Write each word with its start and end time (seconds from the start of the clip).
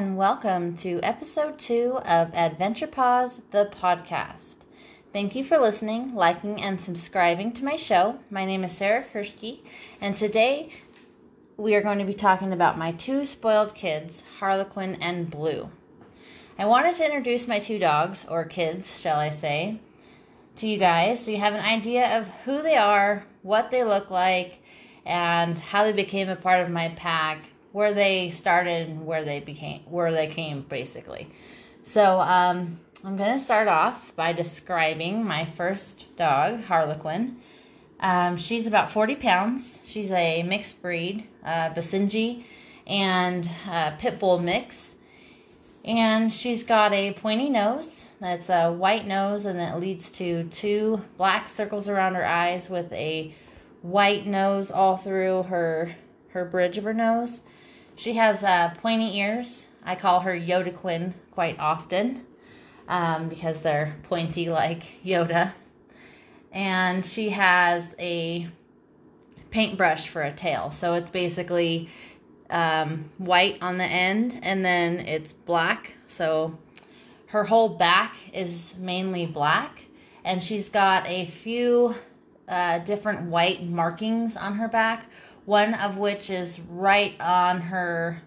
and 0.00 0.16
welcome 0.16 0.74
to 0.74 0.98
episode 1.02 1.58
two 1.58 1.98
of 2.06 2.32
Adventure 2.32 2.86
Paws, 2.86 3.42
the 3.50 3.66
podcast. 3.66 4.54
Thank 5.12 5.36
you 5.36 5.44
for 5.44 5.58
listening, 5.58 6.14
liking, 6.14 6.62
and 6.62 6.80
subscribing 6.80 7.52
to 7.52 7.66
my 7.66 7.76
show. 7.76 8.18
My 8.30 8.46
name 8.46 8.64
is 8.64 8.72
Sarah 8.72 9.04
Kirschke, 9.04 9.60
and 10.00 10.16
today 10.16 10.72
we 11.58 11.74
are 11.74 11.82
going 11.82 11.98
to 11.98 12.06
be 12.06 12.14
talking 12.14 12.50
about 12.50 12.78
my 12.78 12.92
two 12.92 13.26
spoiled 13.26 13.74
kids, 13.74 14.24
Harlequin 14.38 14.94
and 15.02 15.30
Blue. 15.30 15.68
I 16.58 16.64
wanted 16.64 16.94
to 16.94 17.04
introduce 17.04 17.46
my 17.46 17.58
two 17.58 17.78
dogs, 17.78 18.24
or 18.26 18.46
kids, 18.46 18.98
shall 18.98 19.18
I 19.18 19.28
say, 19.28 19.80
to 20.56 20.66
you 20.66 20.78
guys 20.78 21.22
so 21.22 21.30
you 21.30 21.36
have 21.36 21.52
an 21.52 21.60
idea 21.60 22.16
of 22.16 22.26
who 22.46 22.62
they 22.62 22.78
are, 22.78 23.26
what 23.42 23.70
they 23.70 23.84
look 23.84 24.10
like, 24.10 24.62
and 25.04 25.58
how 25.58 25.84
they 25.84 25.92
became 25.92 26.30
a 26.30 26.36
part 26.36 26.64
of 26.64 26.70
my 26.70 26.88
pack 26.88 27.49
where 27.72 27.94
they 27.94 28.30
started 28.30 28.88
and 28.88 29.06
where 29.06 29.24
they 29.24 29.40
became 29.40 29.80
where 29.86 30.12
they 30.12 30.26
came 30.26 30.62
basically. 30.62 31.28
So 31.82 32.20
um, 32.20 32.80
I'm 33.04 33.16
gonna 33.16 33.38
start 33.38 33.68
off 33.68 34.14
by 34.16 34.32
describing 34.32 35.24
my 35.24 35.44
first 35.44 36.04
dog, 36.16 36.62
Harlequin. 36.64 37.36
Um, 38.00 38.36
she's 38.36 38.66
about 38.66 38.90
40 38.90 39.16
pounds. 39.16 39.78
She's 39.84 40.10
a 40.10 40.42
mixed 40.42 40.80
breed, 40.80 41.26
uh, 41.44 41.70
Basenji 41.70 42.44
and 42.86 43.48
uh, 43.68 43.92
Pit 43.96 44.18
Bull 44.18 44.38
mix. 44.38 44.94
And 45.84 46.32
she's 46.32 46.62
got 46.64 46.92
a 46.92 47.12
pointy 47.12 47.48
nose. 47.48 48.06
That's 48.20 48.50
a 48.50 48.70
white 48.70 49.06
nose, 49.06 49.46
and 49.46 49.58
it 49.58 49.78
leads 49.78 50.10
to 50.10 50.44
two 50.44 51.00
black 51.16 51.46
circles 51.48 51.88
around 51.88 52.16
her 52.16 52.26
eyes 52.26 52.68
with 52.68 52.92
a 52.92 53.34
white 53.80 54.26
nose 54.26 54.70
all 54.70 54.98
through 54.98 55.44
her 55.44 55.94
her 56.32 56.44
bridge 56.44 56.78
of 56.78 56.84
her 56.84 56.94
nose. 56.94 57.40
She 57.96 58.14
has 58.14 58.42
uh, 58.42 58.74
pointy 58.80 59.18
ears. 59.18 59.66
I 59.84 59.94
call 59.94 60.20
her 60.20 60.32
Yoda 60.32 60.74
Quinn 60.74 61.14
quite 61.30 61.58
often 61.58 62.24
um, 62.88 63.28
because 63.28 63.60
they're 63.60 63.96
pointy 64.04 64.48
like 64.48 65.02
Yoda. 65.04 65.52
And 66.52 67.04
she 67.04 67.30
has 67.30 67.94
a 67.98 68.48
paintbrush 69.50 70.08
for 70.08 70.22
a 70.22 70.32
tail. 70.32 70.70
So 70.70 70.94
it's 70.94 71.10
basically 71.10 71.88
um, 72.50 73.10
white 73.18 73.58
on 73.60 73.78
the 73.78 73.84
end 73.84 74.38
and 74.42 74.64
then 74.64 75.00
it's 75.00 75.32
black. 75.32 75.94
So 76.08 76.58
her 77.26 77.44
whole 77.44 77.68
back 77.70 78.16
is 78.32 78.74
mainly 78.78 79.26
black. 79.26 79.86
And 80.24 80.42
she's 80.42 80.68
got 80.68 81.06
a 81.06 81.26
few 81.26 81.94
uh, 82.48 82.80
different 82.80 83.30
white 83.30 83.62
markings 83.62 84.36
on 84.36 84.54
her 84.54 84.68
back 84.68 85.06
one 85.50 85.74
of 85.74 85.96
which 85.96 86.30
is 86.30 86.60
right 86.60 87.20
on 87.20 87.60
her 87.60 88.22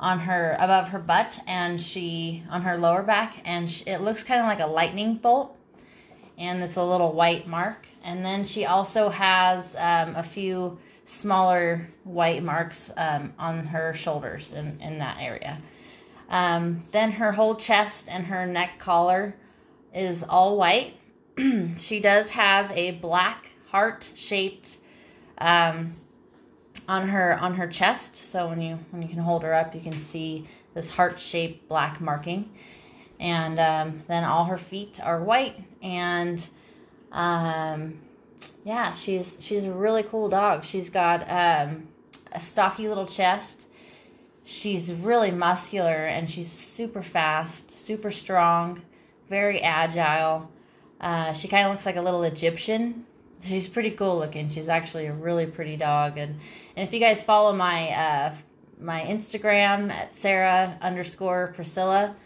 on 0.00 0.18
her 0.18 0.56
above 0.58 0.88
her 0.88 0.98
butt 0.98 1.38
and 1.46 1.80
she 1.80 2.42
on 2.50 2.60
her 2.60 2.76
lower 2.76 3.04
back 3.04 3.40
and 3.44 3.70
she, 3.70 3.84
it 3.84 4.00
looks 4.00 4.24
kind 4.24 4.40
of 4.40 4.46
like 4.46 4.58
a 4.58 4.66
lightning 4.66 5.14
bolt 5.14 5.56
and 6.36 6.60
it's 6.60 6.74
a 6.74 6.82
little 6.82 7.12
white 7.12 7.46
mark. 7.46 7.86
And 8.02 8.24
then 8.24 8.44
she 8.44 8.64
also 8.64 9.10
has 9.10 9.76
um, 9.76 10.16
a 10.16 10.24
few 10.24 10.76
smaller 11.04 11.88
white 12.02 12.42
marks 12.42 12.90
um, 12.96 13.32
on 13.38 13.66
her 13.66 13.94
shoulders 13.94 14.50
in, 14.50 14.76
in 14.80 14.98
that 14.98 15.18
area. 15.20 15.62
Um, 16.28 16.82
then 16.90 17.12
her 17.12 17.30
whole 17.30 17.54
chest 17.54 18.08
and 18.10 18.26
her 18.26 18.44
neck 18.44 18.80
collar 18.80 19.36
is 19.94 20.24
all 20.24 20.56
white. 20.56 20.94
She 21.76 22.00
does 22.00 22.30
have 22.30 22.72
a 22.72 22.90
black 22.90 23.54
heart 23.68 24.12
shaped 24.16 24.78
um, 25.38 25.92
on 26.88 27.08
her 27.08 27.38
on 27.38 27.54
her 27.54 27.66
chest. 27.66 28.16
So 28.16 28.48
when 28.48 28.60
you 28.60 28.78
when 28.90 29.02
you 29.02 29.08
can 29.08 29.18
hold 29.18 29.42
her 29.42 29.54
up, 29.54 29.74
you 29.74 29.80
can 29.80 29.98
see 29.98 30.46
this 30.74 30.90
heart 30.90 31.18
shaped 31.18 31.68
black 31.68 32.00
marking, 32.00 32.50
and 33.20 33.58
um, 33.58 34.00
then 34.08 34.24
all 34.24 34.44
her 34.44 34.58
feet 34.58 35.00
are 35.02 35.22
white. 35.22 35.62
And 35.82 36.44
um, 37.12 38.00
yeah, 38.64 38.92
she's 38.92 39.38
she's 39.40 39.64
a 39.64 39.72
really 39.72 40.02
cool 40.02 40.28
dog. 40.28 40.64
She's 40.64 40.90
got 40.90 41.22
um, 41.30 41.88
a 42.32 42.40
stocky 42.40 42.88
little 42.88 43.06
chest. 43.06 43.66
She's 44.46 44.92
really 44.92 45.30
muscular 45.30 46.06
and 46.06 46.28
she's 46.28 46.52
super 46.52 47.02
fast, 47.02 47.70
super 47.70 48.10
strong, 48.10 48.82
very 49.30 49.62
agile. 49.62 50.50
Uh, 51.00 51.32
she 51.32 51.48
kind 51.48 51.66
of 51.66 51.72
looks 51.72 51.86
like 51.86 51.96
a 51.96 52.02
little 52.02 52.22
Egyptian 52.24 53.06
she's 53.44 53.68
pretty 53.68 53.90
cool 53.90 54.18
looking. 54.18 54.48
She's 54.48 54.68
actually 54.68 55.06
a 55.06 55.12
really 55.12 55.46
pretty 55.46 55.76
dog. 55.76 56.18
And, 56.18 56.40
and 56.76 56.86
if 56.88 56.92
you 56.92 57.00
guys 57.00 57.22
follow 57.22 57.52
my 57.52 57.90
uh, 57.90 58.34
my 58.80 59.02
Instagram 59.02 59.90
at 59.90 60.14
Sarah 60.14 60.76
underscore 60.80 61.52
Priscilla, 61.54 62.16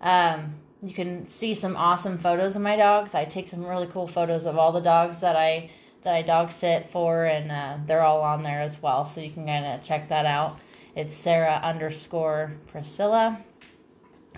um, 0.00 0.54
you 0.82 0.94
can 0.94 1.26
see 1.26 1.54
some 1.54 1.76
awesome 1.76 2.18
photos 2.18 2.56
of 2.56 2.62
my 2.62 2.76
dogs. 2.76 3.14
I 3.14 3.24
take 3.24 3.48
some 3.48 3.64
really 3.64 3.86
cool 3.86 4.06
photos 4.06 4.46
of 4.46 4.56
all 4.56 4.72
the 4.72 4.80
dogs 4.80 5.20
that 5.20 5.36
I 5.36 5.70
that 6.02 6.14
I 6.14 6.22
dog 6.22 6.50
sit 6.50 6.90
for, 6.90 7.24
and 7.24 7.50
uh, 7.50 7.78
they're 7.86 8.02
all 8.02 8.20
on 8.20 8.42
there 8.42 8.60
as 8.60 8.80
well. 8.82 9.04
So 9.04 9.20
you 9.20 9.30
can 9.30 9.46
kind 9.46 9.64
of 9.64 9.82
check 9.82 10.08
that 10.10 10.26
out. 10.26 10.58
It's 10.94 11.16
Sarah 11.16 11.60
underscore 11.64 12.52
Priscilla. 12.66 13.42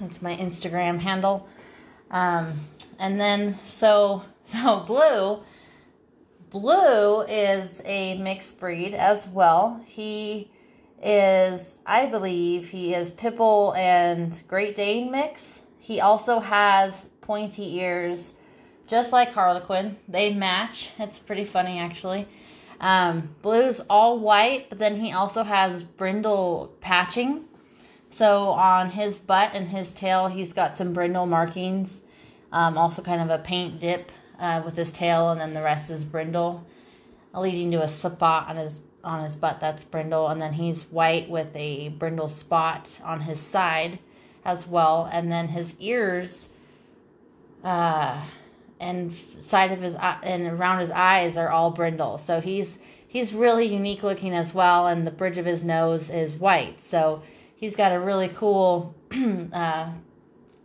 It's 0.00 0.22
my 0.22 0.36
Instagram 0.36 1.00
handle. 1.00 1.48
Um, 2.10 2.52
and 2.98 3.20
then 3.20 3.54
so 3.66 4.22
so 4.44 4.80
blue 4.86 5.42
Blue 6.50 7.22
is 7.22 7.82
a 7.84 8.16
mixed 8.18 8.58
breed 8.58 8.94
as 8.94 9.26
well. 9.28 9.80
He 9.84 10.50
is, 11.02 11.80
I 11.84 12.06
believe, 12.06 12.68
he 12.68 12.94
is 12.94 13.10
Pit 13.10 13.36
Bull 13.36 13.74
and 13.74 14.42
Great 14.46 14.74
Dane 14.74 15.10
mix. 15.10 15.62
He 15.78 16.00
also 16.00 16.38
has 16.38 17.06
pointy 17.20 17.76
ears, 17.76 18.34
just 18.86 19.12
like 19.12 19.32
Harlequin. 19.32 19.96
They 20.08 20.32
match. 20.32 20.92
It's 20.98 21.18
pretty 21.18 21.44
funny, 21.44 21.78
actually. 21.78 22.28
Um, 22.80 23.34
Blue's 23.42 23.80
all 23.90 24.18
white, 24.18 24.68
but 24.68 24.78
then 24.78 25.00
he 25.00 25.12
also 25.12 25.42
has 25.42 25.82
brindle 25.82 26.72
patching. 26.80 27.44
So 28.10 28.48
on 28.50 28.90
his 28.90 29.18
butt 29.18 29.50
and 29.54 29.68
his 29.68 29.92
tail, 29.92 30.28
he's 30.28 30.52
got 30.52 30.78
some 30.78 30.92
brindle 30.92 31.26
markings. 31.26 31.92
Um, 32.52 32.78
also, 32.78 33.02
kind 33.02 33.20
of 33.20 33.28
a 33.30 33.42
paint 33.42 33.80
dip 33.80 34.12
uh, 34.38 34.62
with 34.64 34.76
his 34.76 34.92
tail, 34.92 35.30
and 35.30 35.40
then 35.40 35.54
the 35.54 35.62
rest 35.62 35.90
is 35.90 36.04
brindle, 36.04 36.64
leading 37.34 37.70
to 37.72 37.82
a 37.82 37.88
spot 37.88 38.48
on 38.48 38.56
his 38.56 38.80
on 39.04 39.22
his 39.22 39.36
butt 39.36 39.60
that's 39.60 39.84
brindle, 39.84 40.28
and 40.28 40.42
then 40.42 40.52
he's 40.52 40.82
white 40.84 41.30
with 41.30 41.54
a 41.54 41.90
brindle 41.90 42.28
spot 42.28 43.00
on 43.04 43.20
his 43.20 43.38
side 43.40 44.00
as 44.44 44.66
well, 44.66 45.08
and 45.12 45.30
then 45.30 45.48
his 45.48 45.76
ears 45.78 46.48
uh, 47.62 48.20
and 48.80 49.14
side 49.40 49.72
of 49.72 49.80
his 49.80 49.94
eye 49.96 50.18
and 50.22 50.46
around 50.46 50.80
his 50.80 50.90
eyes 50.90 51.36
are 51.36 51.50
all 51.50 51.70
brindle. 51.70 52.18
So 52.18 52.40
he's 52.40 52.78
he's 53.06 53.32
really 53.32 53.66
unique 53.66 54.02
looking 54.02 54.34
as 54.34 54.52
well, 54.52 54.86
and 54.86 55.06
the 55.06 55.10
bridge 55.10 55.38
of 55.38 55.46
his 55.46 55.64
nose 55.64 56.10
is 56.10 56.32
white. 56.32 56.82
So 56.82 57.22
he's 57.54 57.76
got 57.76 57.92
a 57.92 58.00
really 58.00 58.28
cool 58.28 58.94
uh, 59.52 59.90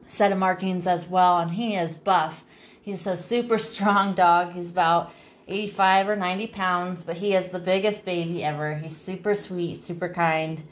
set 0.08 0.32
of 0.32 0.38
markings 0.38 0.88
as 0.88 1.08
well, 1.08 1.40
and 1.40 1.52
he 1.52 1.76
is 1.76 1.96
buff. 1.96 2.44
He's 2.82 3.06
a 3.08 3.16
super 3.16 3.58
strong 3.58 4.14
dog. 4.14 4.54
He's 4.54 4.72
about 4.72 5.12
85 5.48 6.10
or 6.10 6.16
90 6.16 6.48
pounds, 6.48 7.04
but 7.04 7.18
he 7.18 7.34
is 7.36 7.48
the 7.48 7.60
biggest 7.60 8.06
baby 8.06 8.44
ever. 8.44 8.76
He's 8.76 8.96
super 8.96 9.36
sweet, 9.36 9.86
super 9.86 10.10
kind. 10.10 10.64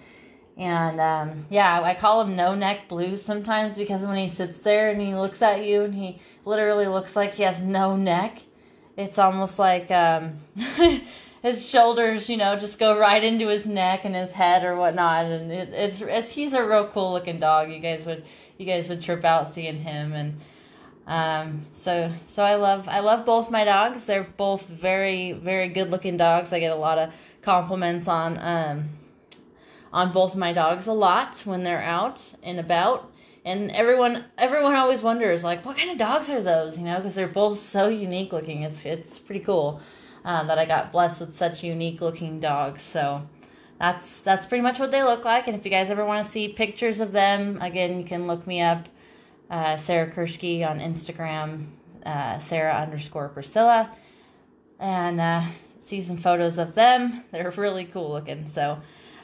And 0.57 0.99
um, 0.99 1.45
yeah, 1.49 1.81
I 1.81 1.93
call 1.93 2.21
him 2.21 2.35
no 2.35 2.53
neck 2.53 2.89
blues 2.89 3.21
sometimes 3.21 3.77
because 3.77 4.05
when 4.05 4.17
he 4.17 4.27
sits 4.27 4.59
there 4.59 4.89
and 4.89 4.99
he 4.99 5.15
looks 5.15 5.41
at 5.41 5.63
you 5.63 5.83
and 5.83 5.95
he 5.95 6.19
literally 6.43 6.87
looks 6.87 7.15
like 7.15 7.33
he 7.33 7.43
has 7.43 7.61
no 7.61 7.95
neck, 7.95 8.39
it's 8.97 9.17
almost 9.17 9.57
like 9.57 9.89
um, 9.89 10.33
his 11.41 11.65
shoulders, 11.65 12.29
you 12.29 12.35
know, 12.35 12.57
just 12.57 12.77
go 12.77 12.99
right 12.99 13.23
into 13.23 13.47
his 13.47 13.65
neck 13.65 14.01
and 14.03 14.13
his 14.13 14.31
head 14.31 14.65
or 14.65 14.75
whatnot. 14.75 15.25
And 15.25 15.49
it, 15.49 15.69
it's 15.69 16.01
it's 16.01 16.31
he's 16.31 16.53
a 16.53 16.65
real 16.65 16.87
cool 16.87 17.13
looking 17.13 17.39
dog. 17.39 17.71
You 17.71 17.79
guys 17.79 18.05
would 18.05 18.25
you 18.57 18.65
guys 18.65 18.89
would 18.89 19.01
trip 19.01 19.23
out 19.23 19.47
seeing 19.47 19.81
him 19.81 20.11
and 20.11 20.41
um, 21.09 21.65
so 21.73 22.11
so 22.25 22.43
I 22.43 22.53
love 22.53 22.87
I 22.87 22.99
love 22.99 23.25
both 23.25 23.49
my 23.49 23.65
dogs. 23.65 24.05
They're 24.05 24.27
both 24.37 24.67
very 24.67 25.31
very 25.31 25.67
good 25.67 25.89
looking 25.89 26.17
dogs. 26.17 26.53
I 26.53 26.59
get 26.59 26.71
a 26.71 26.75
lot 26.75 26.99
of 26.99 27.11
compliments 27.41 28.07
on 28.07 28.37
um, 28.37 28.89
on 29.91 30.13
both 30.13 30.35
my 30.35 30.53
dogs 30.53 30.85
a 30.85 30.93
lot 30.93 31.41
when 31.45 31.63
they're 31.63 31.81
out 31.81 32.23
and 32.43 32.59
about. 32.59 33.11
And 33.43 33.71
everyone 33.71 34.25
everyone 34.37 34.75
always 34.75 35.01
wonders 35.01 35.43
like 35.43 35.65
what 35.65 35.77
kind 35.77 35.89
of 35.89 35.97
dogs 35.97 36.29
are 36.29 36.43
those? 36.43 36.77
You 36.77 36.83
know, 36.83 36.97
because 36.97 37.15
they're 37.15 37.27
both 37.27 37.57
so 37.57 37.89
unique 37.89 38.31
looking. 38.31 38.61
It's 38.61 38.85
it's 38.85 39.17
pretty 39.17 39.43
cool 39.43 39.81
uh, 40.23 40.43
that 40.43 40.59
I 40.59 40.65
got 40.65 40.91
blessed 40.91 41.21
with 41.21 41.35
such 41.35 41.63
unique 41.63 42.01
looking 42.01 42.39
dogs. 42.39 42.83
So 42.83 43.27
that's 43.79 44.21
that's 44.21 44.45
pretty 44.45 44.61
much 44.61 44.77
what 44.77 44.91
they 44.91 45.01
look 45.01 45.25
like. 45.25 45.47
And 45.47 45.57
if 45.57 45.65
you 45.65 45.71
guys 45.71 45.89
ever 45.89 46.05
want 46.05 46.23
to 46.23 46.31
see 46.31 46.49
pictures 46.49 46.99
of 46.99 47.13
them, 47.13 47.59
again, 47.63 47.97
you 47.97 48.05
can 48.05 48.27
look 48.27 48.45
me 48.45 48.61
up 48.61 48.87
uh, 49.49 49.77
Sarah 49.77 50.09
Kirschke 50.11 50.67
on 50.67 50.79
Instagram, 50.79 51.67
uh, 52.05 52.39
Sarah 52.39 52.75
underscore 52.75 53.29
Priscilla, 53.29 53.91
and 54.79 55.19
uh, 55.19 55.41
see 55.79 56.01
some 56.01 56.17
photos 56.17 56.57
of 56.57 56.75
them. 56.75 57.23
They're 57.31 57.51
really 57.51 57.85
cool 57.85 58.11
looking. 58.11 58.47
So, 58.47 58.79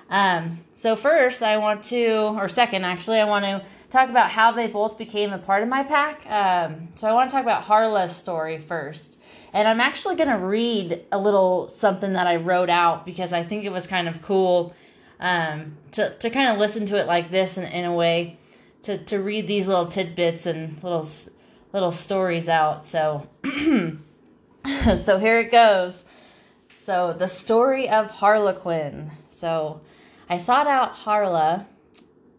Um, 0.10 0.60
so 0.76 0.96
first, 0.96 1.42
I 1.42 1.58
want 1.58 1.84
to, 1.86 2.36
or 2.38 2.48
second, 2.48 2.86
actually, 2.86 3.20
I 3.20 3.26
want 3.26 3.46
to 3.46 3.64
talk 3.90 4.10
about 4.10 4.30
how 4.30 4.52
they 4.52 4.68
both 4.68 4.98
became 4.98 5.32
a 5.34 5.38
part 5.38 5.64
of 5.64 5.70
my 5.70 5.84
pack. 5.84 6.30
Um, 6.30 6.90
so 6.96 7.08
I 7.08 7.14
want 7.14 7.30
to 7.30 7.34
talk 7.34 7.44
about 7.44 7.64
Harla's 7.64 8.16
story 8.16 8.60
first. 8.60 9.18
And 9.54 9.68
I'm 9.68 9.80
actually 9.80 10.16
going 10.16 10.30
to 10.30 10.38
read 10.38 11.06
a 11.12 11.18
little 11.18 11.70
something 11.70 12.14
that 12.14 12.28
I 12.28 12.36
wrote 12.36 12.70
out 12.70 13.06
because 13.06 13.32
I 13.32 13.44
think 13.44 13.64
it 13.64 13.72
was 13.72 13.88
kind 13.88 14.08
of 14.10 14.22
cool 14.22 14.76
um, 15.20 15.78
to, 15.94 16.14
to 16.18 16.30
kind 16.30 16.50
of 16.50 16.60
listen 16.60 16.86
to 16.88 17.00
it 17.00 17.08
like 17.08 17.32
this 17.32 17.58
in, 17.58 17.64
in 17.64 17.86
a 17.86 17.94
way, 17.94 18.38
to, 18.86 18.98
to 19.06 19.20
read 19.20 19.48
these 19.48 19.68
little 19.68 19.88
tidbits 19.88 20.46
and 20.46 20.82
little 20.84 21.08
little 21.74 21.92
stories 21.92 22.48
out. 22.48 22.86
So, 22.86 23.30
so 25.04 25.20
here 25.20 25.40
it 25.40 25.52
goes. 25.52 26.04
So 26.76 27.14
the 27.14 27.28
story 27.28 27.90
of 27.90 28.10
Harlequin. 28.10 29.12
So 29.30 29.82
I 30.30 30.38
sought 30.38 30.68
out 30.68 30.96
Harla 30.96 31.66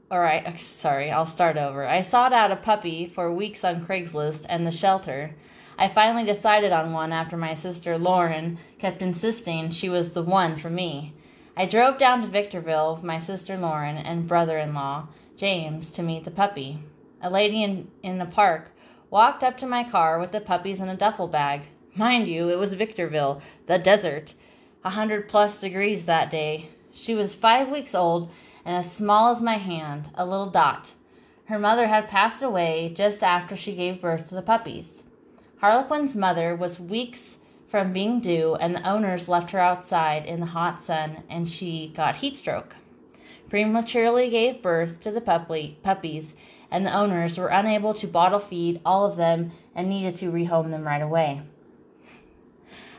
all 0.09 0.21
right, 0.21 0.47
uh, 0.47 0.57
sorry, 0.57 1.11
I'll 1.11 1.27
start 1.27 1.57
over. 1.57 1.85
I 1.85 2.01
sought 2.01 2.33
out 2.33 2.53
a 2.53 2.57
puppy 2.57 3.09
for 3.13 3.33
weeks 3.33 3.65
on 3.65 3.85
Craigslist 3.85 4.47
and 4.49 4.65
the 4.65 4.71
shelter. 4.71 5.35
I 5.77 5.89
finally 5.89 6.25
decided 6.25 6.71
on 6.71 6.93
one 6.93 7.13
after 7.13 7.37
my 7.37 7.55
sister 7.55 7.99
Lauren 7.99 8.59
kept 8.79 9.03
insisting 9.03 9.71
she 9.71 9.89
was 9.89 10.13
the 10.13 10.23
one 10.23 10.57
for 10.57 10.71
me. 10.71 11.13
I 11.57 11.67
drove 11.67 11.99
down 11.99 12.23
to 12.23 12.29
Victorville 12.29 12.95
with 12.95 13.03
my 13.03 13.19
sister 13.19 13.57
Lauren 13.57 13.97
and 13.97 14.29
brother 14.29 14.59
in 14.59 14.75
law, 14.75 15.09
James, 15.37 15.91
to 15.91 16.03
meet 16.03 16.25
the 16.25 16.31
puppy. 16.31 16.79
A 17.23 17.31
lady 17.31 17.63
in, 17.63 17.89
in 18.03 18.19
the 18.19 18.27
park 18.27 18.71
walked 19.11 19.43
up 19.43 19.57
to 19.59 19.67
my 19.67 19.85
car 19.85 20.19
with 20.19 20.33
the 20.33 20.41
puppies 20.41 20.81
in 20.81 20.89
a 20.89 20.97
duffel 20.97 21.29
bag. 21.29 21.63
Mind 21.95 22.27
you, 22.29 22.49
it 22.49 22.59
was 22.59 22.75
Victorville, 22.75 23.41
the 23.67 23.79
desert. 23.79 24.35
A 24.85 24.91
hundred 24.91 25.29
plus 25.29 25.61
degrees 25.61 26.05
that 26.05 26.31
day. 26.31 26.71
She 26.93 27.15
was 27.15 27.35
five 27.35 27.71
weeks 27.71 27.95
old 27.95 28.31
and 28.65 28.77
as 28.77 28.91
small 28.91 29.31
as 29.31 29.41
my 29.41 29.57
hand, 29.57 30.11
a 30.15 30.27
little 30.27 30.51
dot. 30.51 30.93
Her 31.45 31.59
mother 31.59 31.87
had 31.87 32.09
passed 32.09 32.43
away 32.43 32.93
just 32.95 33.23
after 33.23 33.55
she 33.55 33.77
gave 33.77 34.01
birth 34.01 34.29
to 34.29 34.35
the 34.35 34.43
puppies. 34.43 35.05
Harlequin's 35.59 36.15
mother 36.15 36.57
was 36.57 36.81
weeks 36.81 37.39
from 37.69 37.93
being 37.93 38.21
due, 38.21 38.57
and 38.57 38.75
the 38.75 38.89
owners 38.89 39.29
left 39.29 39.53
her 39.53 39.61
outside 39.61 40.27
in 40.27 40.41
the 40.41 40.47
hot 40.47 40.83
sun, 40.83 41.23
and 41.29 41.49
she 41.49 41.93
got 41.95 42.17
heat 42.17 42.37
stroke. 42.37 42.75
Prematurely 43.49 44.29
gave 44.29 44.63
birth 44.63 45.01
to 45.03 45.11
the 45.11 45.21
puppy, 45.21 45.79
puppies, 45.83 46.35
and 46.71 46.85
the 46.85 46.97
owners 46.97 47.39
were 47.39 47.49
unable 47.49 47.95
to 47.95 48.09
bottle 48.09 48.41
feed 48.41 48.81
all 48.85 49.07
of 49.07 49.17
them 49.17 49.53
and 49.75 49.89
needed 49.89 50.17
to 50.17 50.33
rehome 50.33 50.71
them 50.71 50.85
right 50.85 51.03
away. 51.03 51.43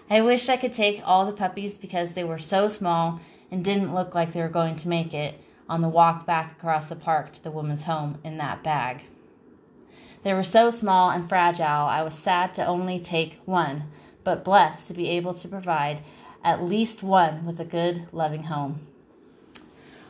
I 0.10 0.22
wish 0.22 0.48
I 0.48 0.56
could 0.56 0.74
take 0.74 1.02
all 1.04 1.26
the 1.26 1.34
puppies 1.34 1.78
because 1.78 2.14
they 2.14 2.24
were 2.24 2.40
so 2.40 2.70
small 2.70 3.20
and 3.52 3.64
didn't 3.64 3.94
look 3.94 4.16
like 4.16 4.32
they 4.32 4.42
were 4.42 4.48
going 4.48 4.78
to 4.78 4.88
make 4.88 5.14
it, 5.14 5.42
on 5.70 5.82
the 5.82 5.90
walk 5.90 6.26
back 6.26 6.54
across 6.54 6.88
the 6.88 6.96
park 6.96 7.34
to 7.34 7.44
the 7.44 7.52
woman's 7.52 7.84
home 7.84 8.20
in 8.24 8.38
that 8.38 8.64
bag. 8.64 9.02
They 10.24 10.34
were 10.34 10.44
so 10.44 10.70
small 10.70 11.10
and 11.10 11.28
fragile, 11.28 11.66
I 11.66 12.04
was 12.04 12.14
sad 12.14 12.56
to 12.56 12.66
only 12.66 13.00
take 13.00 13.42
one, 13.44 13.84
but 14.24 14.46
blessed 14.46 14.88
to 14.88 14.94
be 14.94 15.10
able 15.10 15.34
to 15.34 15.48
provide 15.48 16.04
at 16.42 16.64
least 16.64 17.04
one 17.04 17.46
with 17.46 17.60
a 17.60 17.66
good, 17.66 18.08
loving 18.14 18.44
home. 18.44 18.88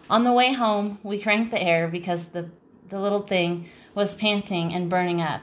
On 0.10 0.24
the 0.24 0.32
way 0.32 0.54
home, 0.54 1.00
we 1.04 1.20
cranked 1.20 1.52
the 1.52 1.62
air 1.62 1.90
because 1.90 2.28
the, 2.28 2.50
the 2.88 3.00
little 3.00 3.24
thing 3.24 3.70
was 3.94 4.16
panting 4.16 4.74
and 4.74 4.90
burning 4.90 5.22
up. 5.22 5.42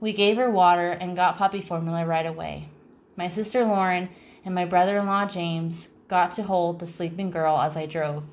We 0.00 0.12
gave 0.12 0.36
her 0.36 0.50
water 0.50 0.90
and 0.90 1.16
got 1.16 1.38
puppy 1.38 1.62
formula 1.62 2.04
right 2.04 2.26
away. 2.26 2.68
My 3.16 3.28
sister 3.28 3.64
Lauren 3.64 4.10
and 4.44 4.54
my 4.54 4.66
brother 4.66 4.98
in 4.98 5.06
law 5.06 5.26
James 5.26 5.88
got 6.08 6.32
to 6.32 6.42
hold 6.42 6.78
the 6.78 6.86
sleeping 6.86 7.30
girl 7.30 7.58
as 7.58 7.74
I 7.74 7.86
drove. 7.86 8.24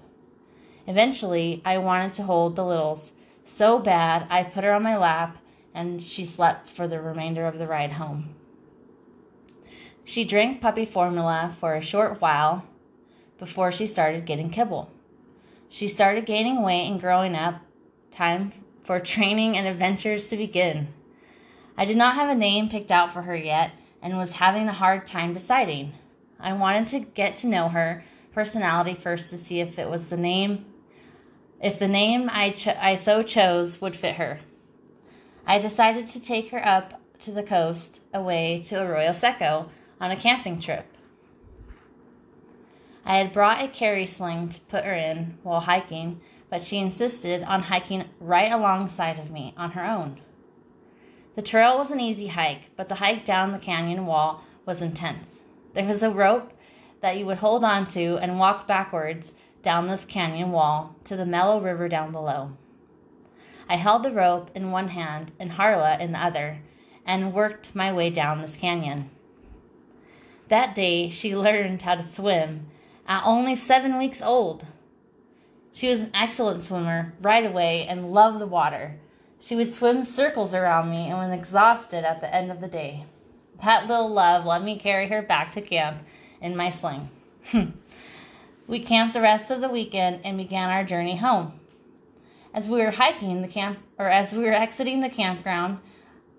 Eventually, 0.85 1.61
I 1.63 1.77
wanted 1.77 2.11
to 2.13 2.23
hold 2.23 2.57
the 2.57 2.65
littles 2.65 3.13
so 3.45 3.79
bad 3.79 4.27
I 4.29 4.43
put 4.43 4.65
her 4.65 4.73
on 4.73 4.83
my 4.83 4.97
lap 4.97 5.37
and 5.73 6.03
she 6.03 6.25
slept 6.25 6.67
for 6.67 6.89
the 6.89 7.01
remainder 7.01 7.45
of 7.47 7.57
the 7.57 7.67
ride 7.67 7.93
home. 7.93 8.35
She 10.03 10.25
drank 10.25 10.59
puppy 10.59 10.85
formula 10.85 11.55
for 11.61 11.73
a 11.75 11.81
short 11.81 12.19
while 12.19 12.65
before 13.39 13.71
she 13.71 13.87
started 13.87 14.25
getting 14.25 14.49
kibble. 14.49 14.91
She 15.73 15.87
started 15.87 16.27
gaining 16.27 16.61
weight 16.61 16.87
and 16.87 17.01
growing 17.01 17.35
up. 17.35 17.59
Time 18.11 18.53
for 18.83 18.99
training 18.99 19.57
and 19.57 19.65
adventures 19.65 20.27
to 20.27 20.37
begin. 20.37 20.89
I 21.75 21.85
did 21.85 21.97
not 21.97 22.13
have 22.13 22.29
a 22.29 22.35
name 22.35 22.69
picked 22.69 22.91
out 22.91 23.11
for 23.11 23.23
her 23.23 23.35
yet 23.35 23.71
and 23.99 24.15
was 24.15 24.33
having 24.33 24.67
a 24.67 24.71
hard 24.71 25.07
time 25.07 25.33
deciding. 25.33 25.93
I 26.39 26.53
wanted 26.53 26.85
to 26.89 26.99
get 26.99 27.37
to 27.37 27.47
know 27.47 27.69
her 27.69 28.03
personality 28.33 28.93
first 28.93 29.31
to 29.31 29.37
see 29.39 29.61
if 29.61 29.79
it 29.79 29.89
was 29.89 30.05
the 30.05 30.15
name 30.15 30.67
if 31.59 31.79
the 31.79 31.87
name 31.87 32.29
I, 32.31 32.51
cho- 32.51 32.77
I 32.79 32.93
so 32.93 33.23
chose 33.23 33.81
would 33.81 33.95
fit 33.95 34.17
her. 34.17 34.41
I 35.47 35.57
decided 35.57 36.05
to 36.05 36.21
take 36.21 36.51
her 36.51 36.63
up 36.63 37.01
to 37.21 37.31
the 37.31 37.41
coast 37.41 37.99
away 38.13 38.61
to 38.67 38.79
Arroyo 38.79 39.11
Seco 39.11 39.71
on 39.99 40.11
a 40.11 40.17
camping 40.17 40.59
trip. 40.59 40.92
I 43.05 43.17
had 43.17 43.33
brought 43.33 43.61
a 43.61 43.67
carry 43.67 44.05
sling 44.05 44.49
to 44.49 44.61
put 44.61 44.85
her 44.85 44.93
in 44.93 45.37
while 45.43 45.61
hiking, 45.61 46.21
but 46.49 46.63
she 46.63 46.77
insisted 46.77 47.43
on 47.43 47.63
hiking 47.63 48.05
right 48.19 48.51
alongside 48.51 49.19
of 49.19 49.31
me 49.31 49.53
on 49.57 49.71
her 49.71 49.85
own. 49.85 50.21
The 51.35 51.41
trail 51.41 51.77
was 51.77 51.91
an 51.91 51.99
easy 51.99 52.27
hike, 52.27 52.71
but 52.77 52.89
the 52.89 52.95
hike 52.95 53.25
down 53.25 53.51
the 53.51 53.59
canyon 53.59 54.05
wall 54.05 54.43
was 54.65 54.81
intense. 54.81 55.41
There 55.73 55.85
was 55.85 56.03
a 56.03 56.09
rope 56.09 56.53
that 57.01 57.17
you 57.17 57.25
would 57.25 57.39
hold 57.39 57.63
on 57.63 57.87
to 57.87 58.17
and 58.17 58.39
walk 58.39 58.67
backwards 58.67 59.33
down 59.63 59.87
this 59.87 60.05
canyon 60.05 60.51
wall 60.51 60.95
to 61.05 61.17
the 61.17 61.25
mellow 61.25 61.59
river 61.59 61.89
down 61.89 62.11
below. 62.11 62.51
I 63.67 63.77
held 63.77 64.03
the 64.03 64.11
rope 64.11 64.51
in 64.53 64.71
one 64.71 64.89
hand 64.89 65.31
and 65.39 65.51
Harla 65.51 65.99
in 65.99 66.11
the 66.11 66.23
other 66.23 66.59
and 67.05 67.33
worked 67.33 67.75
my 67.75 67.91
way 67.91 68.09
down 68.09 68.41
this 68.41 68.55
canyon. 68.55 69.09
That 70.49 70.75
day, 70.75 71.09
she 71.09 71.35
learned 71.35 71.81
how 71.81 71.95
to 71.95 72.03
swim 72.03 72.67
at 73.07 73.23
only 73.25 73.55
seven 73.55 73.97
weeks 73.97 74.21
old. 74.21 74.65
She 75.71 75.89
was 75.89 76.01
an 76.01 76.11
excellent 76.13 76.63
swimmer 76.63 77.13
right 77.21 77.45
away 77.45 77.87
and 77.87 78.13
loved 78.13 78.39
the 78.39 78.47
water. 78.47 78.99
She 79.39 79.55
would 79.55 79.73
swim 79.73 80.03
circles 80.03 80.53
around 80.53 80.89
me 80.89 81.09
and 81.09 81.17
was 81.17 81.37
exhausted 81.37 82.05
at 82.05 82.21
the 82.21 82.33
end 82.33 82.51
of 82.51 82.61
the 82.61 82.67
day. 82.67 83.05
That 83.63 83.87
little 83.87 84.09
love 84.09 84.45
let 84.45 84.63
me 84.63 84.77
carry 84.77 85.07
her 85.09 85.21
back 85.21 85.51
to 85.53 85.61
camp 85.61 86.03
in 86.41 86.55
my 86.55 86.69
sling. 86.69 87.09
We 88.65 88.79
camped 88.79 89.13
the 89.13 89.21
rest 89.21 89.51
of 89.51 89.59
the 89.59 89.69
weekend 89.69 90.21
and 90.23 90.37
began 90.37 90.69
our 90.69 90.85
journey 90.85 91.17
home. 91.17 91.59
As 92.53 92.69
we 92.69 92.79
were 92.79 92.91
hiking 92.91 93.41
the 93.41 93.47
camp, 93.47 93.79
or 93.99 94.07
as 94.07 94.33
we 94.33 94.43
were 94.43 94.53
exiting 94.53 95.01
the 95.01 95.09
campground, 95.09 95.79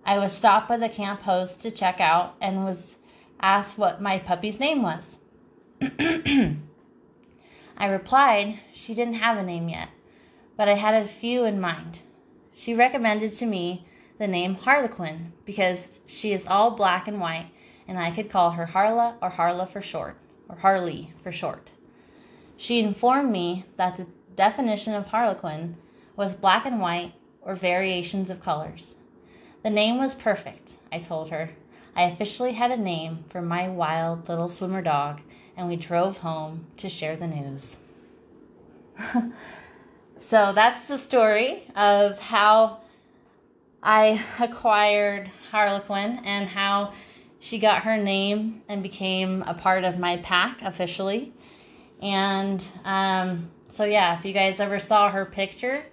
I 0.06 0.18
was 0.18 0.32
stopped 0.32 0.68
by 0.68 0.78
the 0.78 0.88
camp 0.88 1.22
host 1.22 1.60
to 1.60 1.70
check 1.70 2.00
out 2.00 2.34
and 2.40 2.64
was 2.64 2.96
asked 3.40 3.76
what 3.76 4.00
my 4.00 4.18
puppy's 4.18 4.58
name 4.58 4.82
was. 4.82 5.18
I 7.76 7.86
replied 7.86 8.60
she 8.72 8.94
didn't 8.94 9.14
have 9.14 9.36
a 9.36 9.42
name 9.42 9.68
yet, 9.68 9.88
but 10.56 10.68
I 10.68 10.74
had 10.74 10.94
a 10.94 11.06
few 11.06 11.44
in 11.44 11.60
mind. 11.60 12.00
She 12.54 12.74
recommended 12.74 13.32
to 13.32 13.46
me 13.46 13.86
the 14.18 14.26
name 14.26 14.54
Harlequin 14.54 15.32
because 15.44 16.00
she 16.06 16.32
is 16.32 16.46
all 16.46 16.70
black 16.70 17.08
and 17.08 17.20
white, 17.20 17.50
and 17.86 17.98
I 17.98 18.12
could 18.12 18.30
call 18.30 18.52
her 18.52 18.66
Harla 18.66 19.16
or 19.20 19.30
Harla 19.30 19.68
for 19.68 19.82
short, 19.82 20.16
or 20.48 20.56
Harley 20.56 21.12
for 21.22 21.32
short. 21.32 21.70
She 22.56 22.78
informed 22.78 23.30
me 23.30 23.64
that 23.76 23.96
the 23.96 24.06
definition 24.36 24.94
of 24.94 25.08
harlequin 25.08 25.76
was 26.16 26.32
black 26.32 26.64
and 26.64 26.80
white 26.80 27.12
or 27.42 27.54
variations 27.54 28.30
of 28.30 28.42
colors. 28.42 28.94
The 29.62 29.70
name 29.70 29.98
was 29.98 30.14
perfect, 30.14 30.72
I 30.92 30.98
told 30.98 31.30
her. 31.30 31.50
I 31.96 32.04
officially 32.04 32.52
had 32.52 32.70
a 32.70 32.76
name 32.76 33.24
for 33.28 33.42
my 33.42 33.68
wild 33.68 34.28
little 34.28 34.48
swimmer 34.48 34.82
dog, 34.82 35.20
and 35.56 35.68
we 35.68 35.76
drove 35.76 36.18
home 36.18 36.66
to 36.78 36.88
share 36.88 37.16
the 37.16 37.26
news. 37.26 37.76
so 40.18 40.52
that's 40.54 40.86
the 40.88 40.98
story 40.98 41.64
of 41.76 42.18
how 42.18 42.80
I 43.82 44.22
acquired 44.40 45.30
Harlequin 45.50 46.20
and 46.24 46.48
how 46.48 46.92
she 47.40 47.58
got 47.58 47.82
her 47.82 47.96
name 47.96 48.62
and 48.68 48.82
became 48.82 49.42
a 49.42 49.54
part 49.54 49.84
of 49.84 49.98
my 49.98 50.16
pack 50.18 50.62
officially. 50.62 51.32
And 52.00 52.64
um, 52.84 53.50
so, 53.68 53.84
yeah, 53.84 54.18
if 54.18 54.24
you 54.24 54.32
guys 54.32 54.60
ever 54.60 54.78
saw 54.78 55.10
her 55.10 55.26
picture, 55.26 55.84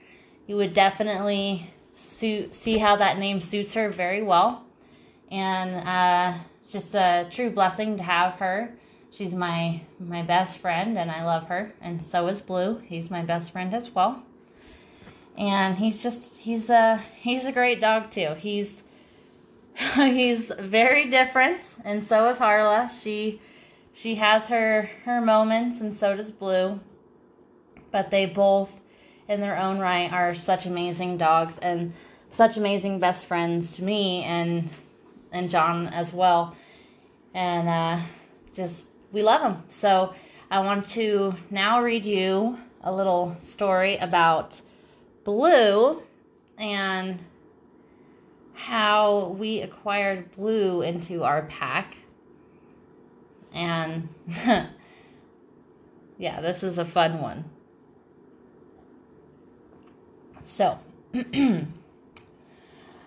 you 0.47 0.55
would 0.55 0.73
definitely 0.73 1.69
suit, 1.93 2.55
see 2.55 2.77
how 2.77 2.95
that 2.97 3.17
name 3.17 3.41
suits 3.41 3.73
her 3.73 3.89
very 3.89 4.21
well. 4.21 4.65
And 5.29 5.87
uh, 5.87 6.37
just 6.69 6.95
a 6.95 7.27
true 7.29 7.49
blessing 7.49 7.97
to 7.97 8.03
have 8.03 8.33
her. 8.35 8.73
She's 9.11 9.35
my 9.35 9.81
my 9.99 10.21
best 10.23 10.57
friend, 10.59 10.97
and 10.97 11.11
I 11.11 11.25
love 11.25 11.47
her. 11.47 11.73
And 11.81 12.01
so 12.01 12.27
is 12.27 12.39
Blue. 12.39 12.77
He's 12.77 13.11
my 13.11 13.21
best 13.21 13.51
friend 13.51 13.73
as 13.73 13.93
well. 13.93 14.23
And 15.37 15.77
he's 15.77 16.01
just 16.01 16.37
he's 16.37 16.69
a 16.69 17.03
he's 17.17 17.45
a 17.45 17.51
great 17.51 17.81
dog 17.81 18.09
too. 18.09 18.35
He's 18.37 18.83
he's 19.95 20.51
very 20.57 21.09
different, 21.09 21.65
and 21.83 22.07
so 22.07 22.29
is 22.29 22.37
Harla. 22.37 22.89
She 22.89 23.41
she 23.93 24.15
has 24.15 24.47
her 24.47 24.89
her 25.03 25.19
moments 25.19 25.81
and 25.81 25.97
so 25.97 26.15
does 26.15 26.31
blue 26.31 26.79
But 27.91 28.09
they 28.09 28.25
both, 28.25 28.71
in 29.27 29.41
their 29.41 29.57
own 29.57 29.79
right, 29.79 30.11
are 30.11 30.33
such 30.35 30.65
amazing 30.65 31.17
dogs 31.17 31.55
and 31.61 31.93
such 32.29 32.55
amazing 32.55 32.99
best 32.99 33.25
friends 33.25 33.75
to 33.75 33.83
me 33.83 34.23
and 34.23 34.69
and 35.33 35.49
John 35.49 35.87
as 35.87 36.13
well. 36.13 36.55
And 37.33 37.67
uh, 37.67 37.99
just 38.53 38.87
we 39.11 39.23
love 39.23 39.41
them. 39.41 39.63
So 39.69 40.13
I 40.49 40.59
want 40.59 40.87
to 40.89 41.33
now 41.49 41.81
read 41.81 42.05
you 42.05 42.57
a 42.83 42.91
little 42.91 43.35
story 43.39 43.97
about 43.97 44.59
Blue 45.23 46.01
and 46.57 47.19
how 48.53 49.35
we 49.37 49.61
acquired 49.61 50.31
Blue 50.31 50.81
into 50.81 51.23
our 51.23 51.43
pack. 51.43 51.95
And 53.53 54.09
yeah, 56.17 56.41
this 56.41 56.63
is 56.63 56.77
a 56.77 56.85
fun 56.85 57.21
one. 57.21 57.45
So, 60.43 60.79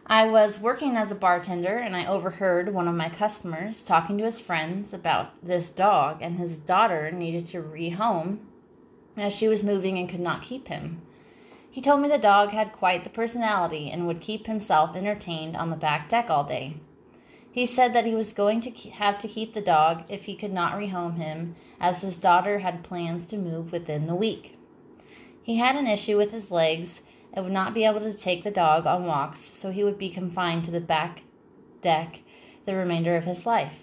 I 0.06 0.26
was 0.26 0.60
working 0.60 0.96
as 0.96 1.10
a 1.10 1.14
bartender 1.14 1.78
and 1.78 1.96
I 1.96 2.06
overheard 2.06 2.74
one 2.74 2.88
of 2.88 2.94
my 2.94 3.08
customers 3.08 3.82
talking 3.82 4.18
to 4.18 4.24
his 4.24 4.38
friends 4.38 4.92
about 4.92 5.30
this 5.42 5.70
dog, 5.70 6.18
and 6.20 6.38
his 6.38 6.58
daughter 6.58 7.10
needed 7.10 7.46
to 7.46 7.62
rehome 7.62 8.40
as 9.16 9.32
she 9.32 9.48
was 9.48 9.62
moving 9.62 9.96
and 9.96 10.08
could 10.08 10.20
not 10.20 10.42
keep 10.42 10.68
him. 10.68 11.00
He 11.70 11.80
told 11.80 12.02
me 12.02 12.08
the 12.08 12.18
dog 12.18 12.50
had 12.50 12.72
quite 12.72 13.02
the 13.02 13.10
personality 13.10 13.90
and 13.90 14.06
would 14.06 14.20
keep 14.20 14.46
himself 14.46 14.94
entertained 14.94 15.56
on 15.56 15.70
the 15.70 15.76
back 15.76 16.10
deck 16.10 16.28
all 16.28 16.44
day. 16.44 16.76
He 17.50 17.64
said 17.64 17.94
that 17.94 18.04
he 18.04 18.14
was 18.14 18.32
going 18.32 18.60
to 18.62 18.70
have 18.90 19.18
to 19.20 19.28
keep 19.28 19.54
the 19.54 19.60
dog 19.62 20.02
if 20.08 20.24
he 20.24 20.36
could 20.36 20.52
not 20.52 20.74
rehome 20.74 21.16
him, 21.16 21.56
as 21.80 22.02
his 22.02 22.18
daughter 22.18 22.58
had 22.58 22.84
plans 22.84 23.24
to 23.26 23.38
move 23.38 23.72
within 23.72 24.06
the 24.06 24.14
week. 24.14 24.58
He 25.42 25.56
had 25.56 25.76
an 25.76 25.86
issue 25.86 26.16
with 26.16 26.30
his 26.30 26.50
legs 26.50 27.00
and 27.34 27.44
would 27.44 27.52
not 27.52 27.74
be 27.74 27.84
able 27.84 28.00
to 28.00 28.14
take 28.14 28.44
the 28.44 28.50
dog 28.50 28.86
on 28.86 29.04
walks, 29.04 29.40
so 29.60 29.70
he 29.70 29.84
would 29.84 29.98
be 29.98 30.08
confined 30.08 30.64
to 30.64 30.70
the 30.70 30.80
back 30.80 31.20
deck 31.82 32.20
the 32.64 32.74
remainder 32.74 33.16
of 33.16 33.24
his 33.24 33.44
life. 33.44 33.80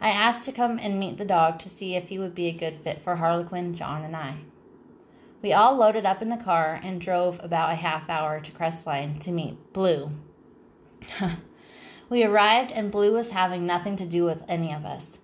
I 0.00 0.10
asked 0.10 0.44
to 0.44 0.52
come 0.52 0.78
and 0.78 1.00
meet 1.00 1.16
the 1.16 1.24
dog 1.24 1.58
to 1.60 1.68
see 1.68 1.96
if 1.96 2.08
he 2.08 2.18
would 2.18 2.34
be 2.34 2.46
a 2.46 2.52
good 2.52 2.80
fit 2.84 3.02
for 3.02 3.16
Harlequin, 3.16 3.74
John, 3.74 4.04
and 4.04 4.14
I. 4.14 4.36
We 5.40 5.52
all 5.52 5.76
loaded 5.76 6.06
up 6.06 6.22
in 6.22 6.28
the 6.28 6.36
car 6.36 6.80
and 6.84 7.00
drove 7.00 7.40
about 7.42 7.72
a 7.72 7.76
half 7.76 8.08
hour 8.08 8.40
to 8.40 8.52
Crestline 8.52 9.18
to 9.20 9.32
meet 9.32 9.72
Blue. 9.72 10.10
we 12.08 12.22
arrived, 12.22 12.70
and 12.70 12.92
Blue 12.92 13.12
was 13.12 13.30
having 13.30 13.66
nothing 13.66 13.96
to 13.96 14.06
do 14.06 14.24
with 14.24 14.44
any 14.48 14.72
of 14.72 14.84
us. 14.84 15.18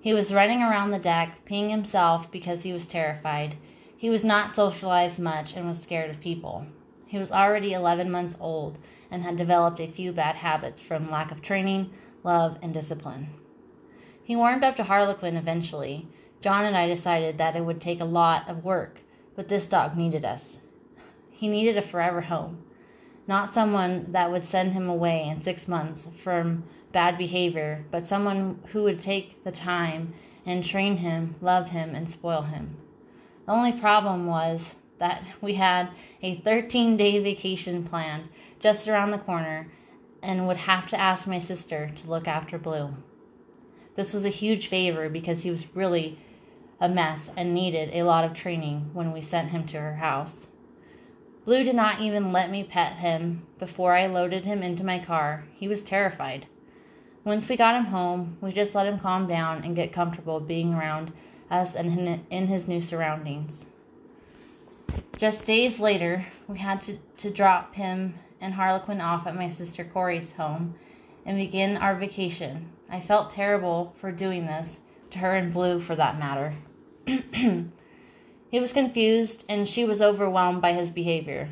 He 0.00 0.14
was 0.14 0.32
running 0.32 0.62
around 0.62 0.90
the 0.90 0.98
deck, 0.98 1.44
peeing 1.44 1.70
himself 1.70 2.30
because 2.30 2.62
he 2.62 2.72
was 2.72 2.86
terrified. 2.86 3.56
He 4.00 4.08
was 4.08 4.24
not 4.24 4.56
socialized 4.56 5.18
much 5.18 5.54
and 5.54 5.68
was 5.68 5.78
scared 5.78 6.08
of 6.08 6.20
people. 6.20 6.64
He 7.06 7.18
was 7.18 7.30
already 7.30 7.74
11 7.74 8.10
months 8.10 8.34
old 8.40 8.78
and 9.10 9.22
had 9.22 9.36
developed 9.36 9.78
a 9.78 9.86
few 9.86 10.10
bad 10.10 10.36
habits 10.36 10.80
from 10.80 11.10
lack 11.10 11.30
of 11.30 11.42
training, 11.42 11.92
love, 12.24 12.56
and 12.62 12.72
discipline. 12.72 13.28
He 14.24 14.34
warmed 14.34 14.64
up 14.64 14.74
to 14.76 14.84
Harlequin 14.84 15.36
eventually. 15.36 16.08
John 16.40 16.64
and 16.64 16.76
I 16.78 16.86
decided 16.88 17.36
that 17.36 17.56
it 17.56 17.64
would 17.66 17.82
take 17.82 18.00
a 18.00 18.06
lot 18.06 18.48
of 18.48 18.64
work 18.64 19.00
but 19.36 19.48
this 19.48 19.66
dog 19.66 19.96
needed 19.96 20.24
us. 20.24 20.56
He 21.30 21.48
needed 21.48 21.76
a 21.76 21.82
forever 21.82 22.22
home, 22.22 22.62
not 23.26 23.54
someone 23.54 24.12
that 24.12 24.30
would 24.30 24.46
send 24.46 24.72
him 24.72 24.88
away 24.88 25.28
in 25.28 25.42
six 25.42 25.68
months 25.68 26.06
from 26.16 26.64
bad 26.92 27.16
behavior, 27.16 27.84
but 27.90 28.06
someone 28.06 28.60
who 28.72 28.82
would 28.82 29.00
take 29.00 29.44
the 29.44 29.52
time 29.52 30.14
and 30.44 30.64
train 30.64 30.96
him, 30.96 31.36
love 31.40 31.68
him, 31.68 31.94
and 31.94 32.08
spoil 32.10 32.42
him. 32.42 32.76
The 33.50 33.56
only 33.56 33.72
problem 33.72 34.26
was 34.28 34.76
that 35.00 35.24
we 35.40 35.54
had 35.54 35.88
a 36.22 36.36
13 36.36 36.96
day 36.96 37.18
vacation 37.18 37.82
planned 37.82 38.28
just 38.60 38.86
around 38.86 39.10
the 39.10 39.18
corner 39.18 39.72
and 40.22 40.46
would 40.46 40.56
have 40.56 40.86
to 40.90 41.00
ask 41.00 41.26
my 41.26 41.40
sister 41.40 41.90
to 41.96 42.08
look 42.08 42.28
after 42.28 42.58
Blue. 42.58 42.94
This 43.96 44.12
was 44.12 44.24
a 44.24 44.28
huge 44.28 44.68
favor 44.68 45.08
because 45.08 45.42
he 45.42 45.50
was 45.50 45.74
really 45.74 46.16
a 46.80 46.88
mess 46.88 47.28
and 47.36 47.52
needed 47.52 47.90
a 47.92 48.04
lot 48.04 48.22
of 48.22 48.34
training 48.34 48.90
when 48.92 49.10
we 49.10 49.20
sent 49.20 49.50
him 49.50 49.66
to 49.66 49.80
her 49.80 49.96
house. 49.96 50.46
Blue 51.44 51.64
did 51.64 51.74
not 51.74 52.00
even 52.00 52.30
let 52.30 52.52
me 52.52 52.62
pet 52.62 52.98
him 52.98 53.48
before 53.58 53.96
I 53.96 54.06
loaded 54.06 54.44
him 54.44 54.62
into 54.62 54.84
my 54.84 55.00
car. 55.00 55.42
He 55.56 55.66
was 55.66 55.82
terrified. 55.82 56.46
Once 57.24 57.48
we 57.48 57.56
got 57.56 57.74
him 57.74 57.86
home, 57.86 58.38
we 58.40 58.52
just 58.52 58.76
let 58.76 58.86
him 58.86 59.00
calm 59.00 59.26
down 59.26 59.64
and 59.64 59.74
get 59.74 59.92
comfortable 59.92 60.38
being 60.38 60.72
around 60.72 61.12
us 61.50 61.74
and 61.74 62.22
in 62.30 62.46
his 62.46 62.68
new 62.68 62.80
surroundings. 62.80 63.66
Just 65.16 65.44
days 65.44 65.78
later, 65.78 66.26
we 66.48 66.58
had 66.58 66.80
to, 66.82 66.98
to 67.18 67.30
drop 67.30 67.74
him 67.74 68.14
and 68.40 68.54
Harlequin 68.54 69.00
off 69.00 69.26
at 69.26 69.36
my 69.36 69.48
sister 69.48 69.84
Corey's 69.84 70.32
home 70.32 70.74
and 71.26 71.36
begin 71.36 71.76
our 71.76 71.94
vacation. 71.94 72.70
I 72.88 73.00
felt 73.00 73.30
terrible 73.30 73.94
for 73.98 74.10
doing 74.10 74.46
this, 74.46 74.80
to 75.10 75.18
her 75.18 75.36
and 75.36 75.52
Blue 75.52 75.80
for 75.80 75.94
that 75.94 76.18
matter. 76.18 76.54
he 77.06 78.60
was 78.60 78.72
confused, 78.72 79.44
and 79.48 79.68
she 79.68 79.84
was 79.84 80.00
overwhelmed 80.00 80.62
by 80.62 80.72
his 80.72 80.90
behavior. 80.90 81.50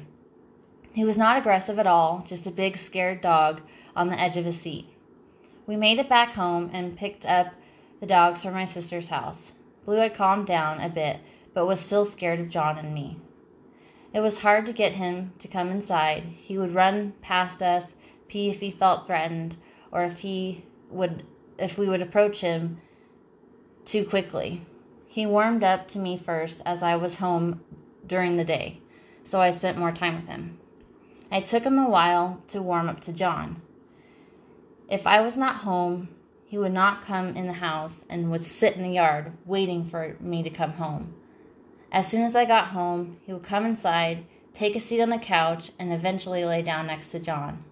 He 0.93 1.05
was 1.05 1.19
not 1.19 1.37
aggressive 1.37 1.79
at 1.79 1.87
all, 1.87 2.25
just 2.27 2.47
a 2.47 2.51
big, 2.51 2.77
scared 2.77 3.21
dog 3.21 3.61
on 3.95 4.09
the 4.09 4.19
edge 4.19 4.37
of 4.37 4.45
his 4.45 4.59
seat. 4.59 4.89
We 5.67 5.77
made 5.77 5.99
it 5.99 6.09
back 6.09 6.33
home 6.33 6.71
and 6.73 6.97
picked 6.97 7.27
up 7.27 7.53
the 8.01 8.07
dogs 8.07 8.43
from 8.43 8.55
my 8.55 8.65
sister's 8.65 9.09
house. 9.09 9.53
Blue 9.89 9.97
had 9.97 10.15
calmed 10.15 10.47
down 10.47 10.83
a 10.83 10.91
bit, 10.91 11.19
but 11.55 11.65
was 11.65 11.81
still 11.81 12.05
scared 12.05 12.41
of 12.41 12.51
John 12.51 12.77
and 12.77 12.93
me. 12.93 13.17
It 14.13 14.21
was 14.21 14.41
hard 14.41 14.67
to 14.67 14.73
get 14.75 14.93
him 14.93 15.33
to 15.39 15.49
come 15.49 15.71
inside. 15.71 16.25
He 16.25 16.59
would 16.59 16.75
run 16.75 17.15
past 17.23 17.63
us, 17.63 17.95
pee 18.29 18.51
if 18.51 18.61
he 18.61 18.71
felt 18.71 19.07
threatened, 19.07 19.57
or 19.91 20.05
if 20.05 20.19
he 20.19 20.67
would 20.91 21.25
if 21.57 21.79
we 21.79 21.89
would 21.89 22.03
approach 22.03 22.43
him 22.43 22.83
too 23.87 24.05
quickly. 24.05 24.61
He 25.07 25.25
warmed 25.25 25.65
up 25.65 25.89
to 25.89 25.99
me 25.99 26.19
first 26.19 26.61
as 26.67 26.83
I 26.83 26.95
was 26.97 27.17
home 27.17 27.63
during 28.07 28.37
the 28.37 28.45
day, 28.45 28.83
so 29.25 29.41
I 29.41 29.51
spent 29.53 29.79
more 29.79 29.93
time 29.93 30.17
with 30.17 30.27
him. 30.27 30.59
I 31.33 31.41
took 31.41 31.63
him 31.63 31.79
a 31.79 31.89
while 31.89 32.43
to 32.49 32.61
warm 32.61 32.91
up 32.91 33.01
to 33.05 33.13
John. 33.15 33.63
If 34.87 35.07
I 35.07 35.23
was 35.23 35.35
not 35.35 35.63
home, 35.63 36.11
he 36.49 36.57
would 36.57 36.73
not 36.73 37.05
come 37.05 37.37
in 37.37 37.47
the 37.47 37.53
house 37.53 38.01
and 38.09 38.31
would 38.31 38.45
sit 38.45 38.75
in 38.75 38.83
the 38.83 38.89
yard 38.89 39.33
waiting 39.45 39.85
for 39.85 40.17
me 40.19 40.43
to 40.43 40.49
come 40.49 40.73
home. 40.73 41.13
As 41.93 42.09
soon 42.09 42.23
as 42.23 42.35
I 42.35 42.47
got 42.47 42.69
home, 42.69 43.19
he 43.27 43.35
would 43.35 43.43
come 43.43 43.67
inside, 43.67 44.25
take 44.55 44.75
a 44.75 44.81
seat 44.81 45.03
on 45.03 45.11
the 45.11 45.19
couch, 45.19 45.73
and 45.79 45.93
eventually 45.93 46.47
lay 46.47 46.63
down 46.63 46.87
next 46.87 47.11
to 47.11 47.19
John. 47.19 47.65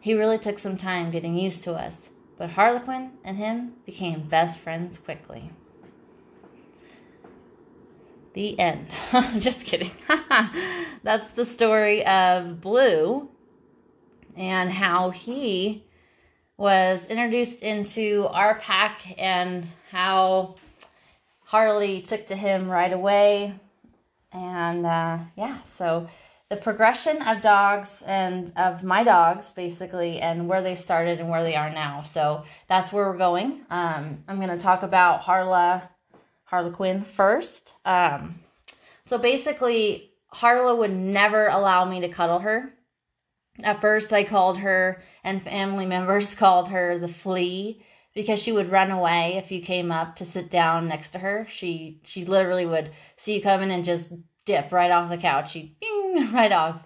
He 0.00 0.14
really 0.14 0.38
took 0.38 0.58
some 0.58 0.76
time 0.76 1.12
getting 1.12 1.38
used 1.38 1.62
to 1.64 1.74
us, 1.74 2.10
but 2.36 2.50
Harlequin 2.50 3.12
and 3.22 3.36
him 3.36 3.74
became 3.86 4.22
best 4.22 4.58
friends 4.58 4.98
quickly. 4.98 5.52
The 8.32 8.58
end. 8.58 8.88
Just 9.38 9.64
kidding. 9.64 9.92
That's 11.04 11.30
the 11.32 11.44
story 11.44 12.04
of 12.04 12.60
Blue 12.60 13.28
and 14.36 14.72
how 14.72 15.10
he 15.10 15.84
was 16.60 17.06
introduced 17.06 17.62
into 17.62 18.28
our 18.32 18.56
pack 18.56 19.18
and 19.18 19.66
how 19.90 20.56
Harley 21.44 22.02
took 22.02 22.26
to 22.26 22.36
him 22.36 22.68
right 22.68 22.92
away. 22.92 23.54
And 24.30 24.84
uh, 24.84 25.20
yeah, 25.36 25.62
so 25.62 26.06
the 26.50 26.56
progression 26.56 27.22
of 27.22 27.40
dogs 27.40 28.02
and 28.06 28.52
of 28.58 28.84
my 28.84 29.02
dogs 29.04 29.50
basically 29.52 30.20
and 30.20 30.50
where 30.50 30.60
they 30.60 30.74
started 30.74 31.18
and 31.18 31.30
where 31.30 31.42
they 31.42 31.56
are 31.56 31.70
now. 31.70 32.02
So 32.02 32.44
that's 32.68 32.92
where 32.92 33.06
we're 33.06 33.16
going. 33.16 33.62
Um, 33.70 34.22
I'm 34.28 34.36
going 34.36 34.50
to 34.50 34.58
talk 34.58 34.82
about 34.82 35.22
Harla 35.22 35.88
Harlequin 36.44 37.04
first. 37.04 37.72
Um, 37.86 38.38
so 39.06 39.16
basically, 39.16 40.10
Harla 40.30 40.76
would 40.76 40.92
never 40.92 41.46
allow 41.46 41.86
me 41.86 42.00
to 42.00 42.08
cuddle 42.10 42.40
her. 42.40 42.74
At 43.64 43.80
first, 43.80 44.12
I 44.12 44.24
called 44.24 44.58
her, 44.58 45.02
and 45.24 45.42
family 45.42 45.86
members 45.86 46.34
called 46.36 46.68
her 46.68 46.98
the 46.98 47.08
flea 47.08 47.82
because 48.14 48.40
she 48.40 48.52
would 48.52 48.70
run 48.70 48.90
away 48.90 49.36
if 49.36 49.50
you 49.50 49.62
came 49.62 49.92
up 49.92 50.16
to 50.16 50.24
sit 50.24 50.50
down 50.50 50.88
next 50.88 51.10
to 51.10 51.18
her. 51.18 51.46
She 51.50 52.00
she 52.04 52.24
literally 52.24 52.66
would 52.66 52.90
see 53.16 53.36
you 53.36 53.42
coming 53.42 53.70
and 53.70 53.84
just 53.84 54.12
dip 54.44 54.72
right 54.72 54.90
off 54.90 55.10
the 55.10 55.16
couch. 55.16 55.52
She 55.52 55.76
bing 55.80 56.32
right 56.32 56.52
off, 56.52 56.80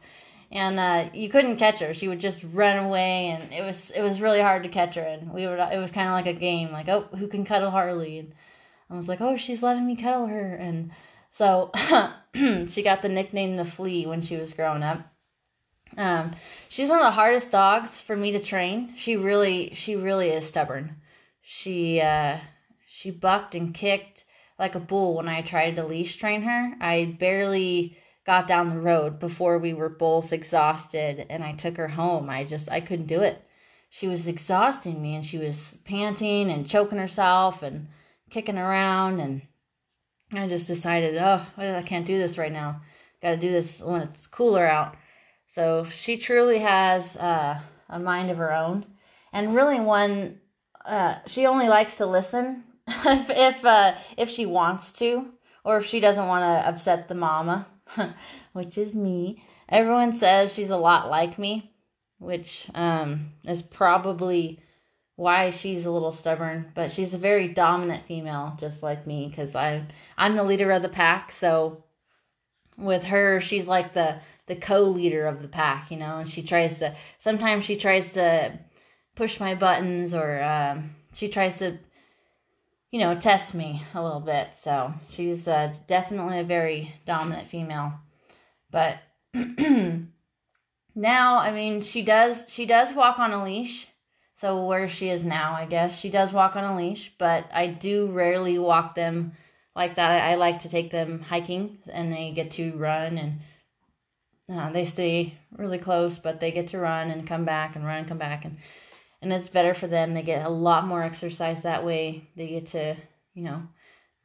and 0.53 0.79
uh, 0.79 1.11
you 1.15 1.31
couldn't 1.31 1.57
catch 1.57 1.79
her. 1.79 1.95
She 1.95 2.09
would 2.09 2.21
just 2.21 2.43
run 2.53 2.79
away, 2.79 3.29
and 3.29 3.53
it 3.53 3.63
was 3.63 3.91
it 3.91 4.03
was 4.03 4.21
really 4.21 4.41
hard 4.41 4.63
to 4.65 4.69
catch 4.69 4.97
her. 4.97 5.03
And 5.03 5.33
we 5.33 5.47
would 5.47 5.59
it 5.59 5.81
was 5.81 5.91
kind 5.91 6.09
of 6.09 6.15
like 6.15 6.27
a 6.27 6.39
game, 6.39 6.73
like 6.73 6.89
oh 6.89 7.09
who 7.17 7.29
can 7.29 7.45
cuddle 7.45 7.71
Harley. 7.71 8.19
And, 8.19 8.35
I 8.91 8.97
was 8.97 9.09
like, 9.09 9.21
oh, 9.21 9.37
she's 9.37 9.63
letting 9.63 9.87
me 9.87 9.97
cuddle 9.97 10.27
her. 10.27 10.55
And 10.55 10.91
so 11.31 11.71
she 12.69 12.83
got 12.83 13.03
the 13.03 13.09
nickname 13.09 13.57
the 13.57 13.65
flea 13.65 14.07
when 14.07 14.23
she 14.23 14.37
was 14.37 14.53
growing 14.53 14.83
up. 14.83 15.01
Um, 15.97 16.33
she's 16.69 16.89
one 16.89 16.99
of 16.99 17.05
the 17.05 17.11
hardest 17.11 17.51
dogs 17.51 18.01
for 18.01 18.17
me 18.17 18.33
to 18.33 18.41
train. 18.41 18.95
She 18.97 19.17
really, 19.17 19.73
she 19.75 19.97
really 19.97 20.31
is 20.31 20.47
stubborn. 20.47 20.97
She, 21.43 22.01
uh, 22.01 22.39
she 22.87 23.11
bucked 23.11 23.55
and 23.55 23.75
kicked 23.75 24.25
like 24.59 24.75
a 24.75 24.81
bull 24.81 25.17
when 25.17 25.29
I 25.29 25.43
tried 25.43 25.77
to 25.77 25.85
leash 25.85 26.17
train 26.17 26.43
her. 26.43 26.75
I 26.81 27.17
barely 27.19 27.99
got 28.25 28.49
down 28.49 28.71
the 28.71 28.81
road 28.81 29.19
before 29.19 29.59
we 29.59 29.75
were 29.75 29.89
both 29.89 30.33
exhausted 30.33 31.27
and 31.29 31.45
I 31.45 31.53
took 31.53 31.77
her 31.77 31.89
home. 31.89 32.31
I 32.31 32.45
just 32.45 32.71
I 32.71 32.81
couldn't 32.81 33.07
do 33.07 33.21
it. 33.21 33.43
She 33.91 34.09
was 34.09 34.27
exhausting 34.27 35.01
me 35.01 35.15
and 35.15 35.25
she 35.25 35.39
was 35.39 35.77
panting 35.85 36.51
and 36.51 36.67
choking 36.67 36.99
herself 36.99 37.63
and 37.63 37.89
kicking 38.31 38.59
around 38.59 39.21
and 39.21 39.43
I 40.33 40.49
just 40.49 40.67
decided, 40.67 41.17
oh, 41.17 41.47
I 41.57 41.83
can't 41.83 42.07
do 42.07 42.19
this 42.19 42.39
right 42.39 42.53
now. 42.53 42.81
Got 43.23 43.31
to 43.31 43.37
do 43.37 43.53
this 43.53 43.81
when 43.81 44.01
it's 44.01 44.27
cooler 44.27 44.67
out. 44.67 44.97
So 45.55 45.87
she 45.89 46.17
truly 46.17 46.59
has 46.59 47.17
uh, 47.17 47.61
a 47.89 47.99
mind 48.01 48.31
of 48.31 48.39
her 48.39 48.53
own, 48.53 48.87
and 49.33 49.55
really 49.55 49.79
one. 49.79 50.41
Uh, 50.85 51.19
she 51.27 51.47
only 51.47 51.69
likes 51.69 51.97
to 51.97 52.07
listen 52.07 52.65
if 52.89 53.31
if 53.31 53.65
uh, 53.65 53.95
if 54.17 54.29
she 54.29 54.47
wants 54.47 54.93
to, 54.95 55.29
or 55.65 55.79
if 55.79 55.87
she 55.87 56.01
doesn't 56.01 56.27
want 56.27 56.43
to 56.43 56.69
upset 56.69 57.07
the 57.07 57.15
mama, 57.15 57.69
which 58.53 58.77
is 58.77 58.97
me. 58.97 59.45
Everyone 59.69 60.13
says 60.13 60.53
she's 60.53 60.71
a 60.71 60.77
lot 60.77 61.09
like 61.09 61.39
me, 61.39 61.73
which 62.19 62.69
um, 62.75 63.31
is 63.47 63.63
probably 63.63 64.59
why 65.15 65.51
she's 65.51 65.87
a 65.87 65.91
little 65.91 66.13
stubborn. 66.13 66.73
But 66.75 66.91
she's 66.91 67.15
a 67.15 67.19
very 67.19 67.47
dominant 67.47 68.07
female, 68.07 68.57
just 68.59 68.83
like 68.83 69.07
me, 69.07 69.29
because 69.29 69.55
I'm 69.55 69.87
I'm 70.19 70.35
the 70.35 70.43
leader 70.43 70.73
of 70.73 70.83
the 70.83 70.89
pack. 70.89 71.31
So 71.31 71.85
with 72.77 73.05
her, 73.05 73.41
she's 73.41 73.69
like 73.69 73.95
the 73.95 74.19
the 74.47 74.57
co-leader 74.57 75.27
of 75.27 75.43
the 75.43 75.49
pack, 75.49 75.91
you 75.91 75.97
know, 75.97 76.19
and 76.19 76.29
she 76.29 76.43
tries 76.43 76.79
to 76.79 76.95
sometimes 77.19 77.65
she 77.65 77.77
tries 77.77 78.13
to 78.13 78.59
push 79.15 79.41
my 79.41 79.55
buttons 79.55 80.15
or 80.15 80.43
um, 80.43 80.95
she 81.15 81.29
tries 81.29 81.59
to 81.59 81.79
you 82.91 83.01
know 83.01 83.19
test 83.19 83.55
me 83.55 83.83
a 83.95 84.03
little 84.03 84.21
bit. 84.21 84.49
So 84.59 84.93
she's 85.09 85.49
uh, 85.49 85.73
definitely 85.87 86.41
a 86.41 86.45
very 86.45 86.95
dominant 87.07 87.49
female, 87.49 87.95
but 88.71 88.99
now 89.35 91.39
I 91.39 91.53
mean 91.53 91.81
she 91.81 92.03
does 92.03 92.45
she 92.49 92.67
does 92.67 92.95
walk 92.95 93.19
on 93.19 93.33
a 93.33 93.45
leash. 93.45 93.89
So 94.37 94.67
where 94.67 94.89
she 94.89 95.09
is 95.09 95.25
now, 95.25 95.55
I 95.55 95.65
guess 95.65 95.99
she 95.99 96.11
does 96.11 96.33
walk 96.33 96.57
on 96.57 96.65
a 96.65 96.77
leash, 96.77 97.13
but 97.19 97.49
I 97.53 97.69
do 97.69 98.09
rarely 98.09 98.59
walk 98.59 98.97
them 98.97 99.33
like 99.77 99.95
that. 99.95 100.11
I, 100.11 100.33
I 100.33 100.35
like 100.35 100.59
to 100.61 100.69
take 100.69 100.91
them 100.91 101.21
hiking, 101.21 101.79
and 101.91 102.13
they 102.13 102.33
get 102.33 102.51
to 102.53 102.77
run 102.77 103.17
and 103.17 103.39
uh, 104.53 104.71
they 104.73 104.85
stay 104.85 105.39
really 105.57 105.79
close, 105.79 106.19
but 106.19 106.41
they 106.41 106.53
get 106.53 106.69
to 106.69 106.79
run 106.79 107.11
and 107.11 107.27
come 107.27 107.45
back 107.45 107.77
and 107.77 107.85
run 107.85 107.99
and 107.99 108.09
come 108.09 108.19
back, 108.19 108.45
and 108.45 108.59
and 109.23 109.33
it's 109.33 109.49
better 109.49 109.75
for 109.75 109.87
them. 109.87 110.15
They 110.15 110.23
get 110.23 110.45
a 110.45 110.51
lot 110.51 110.87
more 110.87 111.03
exercise 111.03 111.63
that 111.63 111.85
way. 111.85 112.29
They 112.37 112.49
get 112.49 112.67
to 112.69 112.97
you 113.35 113.43
know 113.45 113.63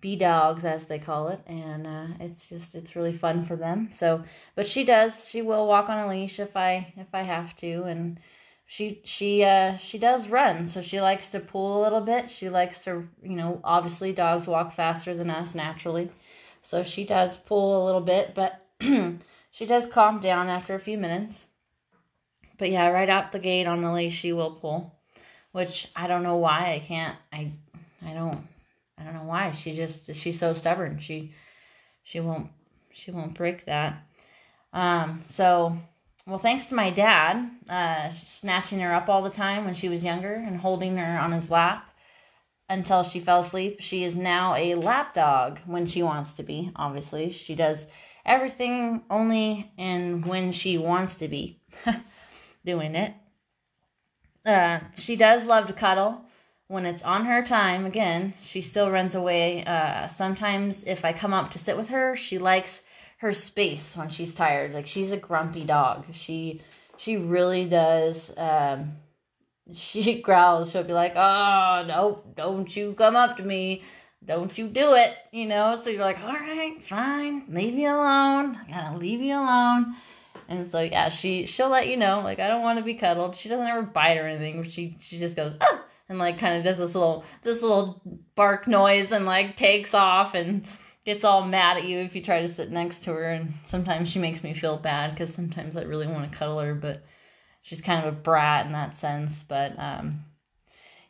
be 0.01 0.15
dogs 0.15 0.65
as 0.65 0.85
they 0.85 0.99
call 0.99 1.29
it, 1.29 1.41
and 1.47 1.88
uh, 1.88 2.07
it's 2.19 2.49
just 2.49 2.75
it's 2.75 2.95
really 2.95 3.17
fun 3.17 3.45
for 3.45 3.55
them. 3.55 3.89
So, 3.93 4.23
but 4.55 4.67
she 4.67 4.83
does 4.83 5.27
she 5.29 5.41
will 5.41 5.67
walk 5.67 5.89
on 5.89 5.99
a 5.99 6.09
leash 6.09 6.39
if 6.39 6.55
I 6.57 6.93
if 6.97 7.07
I 7.13 7.21
have 7.21 7.55
to, 7.57 7.83
and 7.83 8.19
she 8.69 9.01
she 9.03 9.43
uh 9.43 9.75
she 9.77 9.97
does 9.97 10.27
run 10.27 10.67
so 10.67 10.79
she 10.79 11.01
likes 11.01 11.29
to 11.29 11.39
pull 11.39 11.81
a 11.81 11.83
little 11.83 12.01
bit 12.01 12.29
she 12.29 12.49
likes 12.49 12.83
to 12.83 13.03
you 13.23 13.35
know 13.35 13.59
obviously 13.63 14.13
dogs 14.13 14.45
walk 14.45 14.71
faster 14.75 15.15
than 15.15 15.31
us 15.31 15.55
naturally 15.55 16.11
so 16.61 16.83
she 16.83 17.03
does 17.03 17.35
pull 17.35 17.83
a 17.83 17.85
little 17.88 17.99
bit 18.01 18.35
but 18.35 18.63
she 19.51 19.65
does 19.65 19.86
calm 19.86 20.20
down 20.20 20.48
after 20.50 20.75
a 20.75 20.79
few 20.79 20.98
minutes. 20.98 21.48
But 22.58 22.72
yeah, 22.72 22.89
right 22.89 23.10
out 23.10 23.32
the 23.32 23.39
gate 23.39 23.68
on 23.68 23.82
the 23.82 23.91
leash 23.91 24.18
she 24.18 24.34
will 24.34 24.51
pull, 24.51 24.94
which 25.51 25.88
I 25.96 26.08
don't 26.08 26.24
know 26.24 26.38
why 26.38 26.74
I 26.74 26.79
can't. 26.79 27.18
I 27.32 27.52
I 28.06 28.13
don't 28.13 28.47
I 28.97 29.04
don't 29.04 29.13
know 29.13 29.23
why. 29.23 29.52
She 29.52 29.73
just 29.73 30.13
she's 30.13 30.39
so 30.39 30.54
stubborn. 30.54 31.00
She 31.00 31.34
she 32.04 32.19
won't 32.19 32.50
she 32.91 33.12
won't 33.12 33.36
break 33.36 33.65
that. 33.65 34.04
Um 34.73 35.23
so 35.30 35.78
well 36.28 36.38
thanks 36.38 36.65
to 36.67 36.76
my 36.76 36.91
dad 36.91 37.50
uh 37.69 38.10
snatching 38.10 38.80
her 38.82 38.93
up 38.93 39.10
all 39.10 39.21
the 39.21 39.30
time 39.30 39.65
when 39.65 39.73
she 39.73 39.89
was 39.89 40.04
younger 40.04 40.34
and 40.34 40.58
holding 40.58 40.97
her 40.97 41.19
on 41.19 41.32
his 41.32 41.50
lap 41.50 41.88
until 42.69 43.03
she 43.03 43.19
fell 43.19 43.39
asleep. 43.39 43.77
She 43.82 44.03
is 44.03 44.15
now 44.15 44.55
a 44.55 44.75
lap 44.75 45.13
dog 45.13 45.60
when 45.65 45.86
she 45.86 46.03
wants 46.03 46.34
to 46.34 46.43
be. 46.43 46.71
Obviously, 46.75 47.32
she 47.32 47.55
does 47.55 47.88
everything 48.25 49.03
only 49.10 49.71
and 49.77 50.25
when 50.25 50.51
she 50.51 50.77
wants 50.77 51.15
to 51.15 51.27
be 51.27 51.60
doing 52.65 52.95
it. 52.95 53.13
Uh, 54.45 54.79
she 54.95 55.15
does 55.15 55.43
love 55.43 55.67
to 55.67 55.73
cuddle 55.73 56.21
when 56.67 56.86
it's 56.86 57.03
on 57.03 57.25
her 57.25 57.43
time. 57.43 57.86
Again, 57.86 58.34
she 58.41 58.62
still 58.62 58.91
runs 58.91 59.15
away. 59.15 59.65
Uh, 59.65 60.08
sometimes 60.08 60.84
if 60.84 61.03
I 61.03 61.12
come 61.12 61.34
up 61.34 61.51
to 61.51 61.60
sit 61.60 61.75
with 61.75 61.89
her, 61.89 62.15
she 62.15 62.38
likes 62.38 62.82
her 63.17 63.34
space 63.34 63.97
when 63.97 64.10
she's 64.10 64.34
tired. 64.34 64.73
Like 64.73 64.88
she's 64.88 65.12
a 65.12 65.17
grumpy 65.17 65.65
dog. 65.65 66.05
She 66.13 66.62
she 66.97 67.17
really 67.17 67.67
does. 67.67 68.32
Um, 68.38 68.93
she 69.73 70.21
growls. 70.21 70.71
She'll 70.71 70.84
be 70.84 70.93
like, 70.93 71.15
"Oh 71.15 71.84
no, 71.88 72.23
don't 72.36 72.75
you 72.75 72.93
come 72.93 73.15
up 73.15 73.38
to 73.38 73.43
me." 73.43 73.84
don't 74.25 74.58
you 74.58 74.67
do 74.67 74.93
it, 74.95 75.15
you 75.32 75.45
know? 75.45 75.79
So 75.82 75.89
you're 75.89 76.01
like, 76.01 76.19
all 76.19 76.34
right, 76.34 76.84
fine, 76.84 77.45
leave 77.49 77.75
you 77.75 77.88
alone. 77.88 78.58
I 78.58 78.65
gotta 78.69 78.97
leave 78.97 79.21
you 79.21 79.36
alone. 79.36 79.95
And 80.47 80.69
so 80.71 80.82
yeah, 80.82 81.10
she 81.10 81.45
she'll 81.45 81.69
let 81.69 81.88
you 81.88 81.97
know, 81.97 82.21
like 82.21 82.39
I 82.39 82.47
don't 82.47 82.63
want 82.63 82.79
to 82.79 82.86
be 82.86 82.95
cuddled. 82.95 83.36
She 83.36 83.49
doesn't 83.49 83.67
ever 83.67 83.84
bite 83.84 84.17
or 84.17 84.27
anything. 84.27 84.63
She 84.63 84.97
she 84.99 85.19
just 85.19 85.36
goes 85.36 85.53
oh, 85.62 85.84
and 86.10 86.17
like 86.17 86.39
kind 86.39 86.58
of 86.58 86.63
does 86.63 86.79
this 86.79 86.95
little 86.95 87.23
this 87.43 87.62
little 87.62 88.01
bark 88.36 88.67
noise 88.67 89.12
and 89.12 89.25
like 89.25 89.55
takes 89.55 89.93
off 89.93 90.34
and 90.34 90.65
gets 91.05 91.23
all 91.23 91.45
mad 91.45 91.77
at 91.77 91.86
you 91.86 91.99
if 91.99 92.15
you 92.15 92.21
try 92.21 92.41
to 92.41 92.47
sit 92.47 92.71
next 92.71 93.03
to 93.03 93.12
her. 93.12 93.29
And 93.29 93.53
sometimes 93.63 94.10
she 94.10 94.19
makes 94.19 94.43
me 94.43 94.53
feel 94.53 94.77
bad 94.77 95.12
because 95.12 95.34
sometimes 95.34 95.77
I 95.77 95.84
really 95.84 96.08
want 96.08 96.29
to 96.29 96.38
cuddle 96.38 96.60
her, 96.60 96.73
but 96.73 97.03
she's 97.62 97.82
kind 97.82 98.06
of 98.06 98.13
a 98.13 98.17
brat 98.17 98.65
in 98.65 98.72
that 98.74 98.98
sense. 98.98 99.43
But 99.48 99.78
um, 99.78 100.26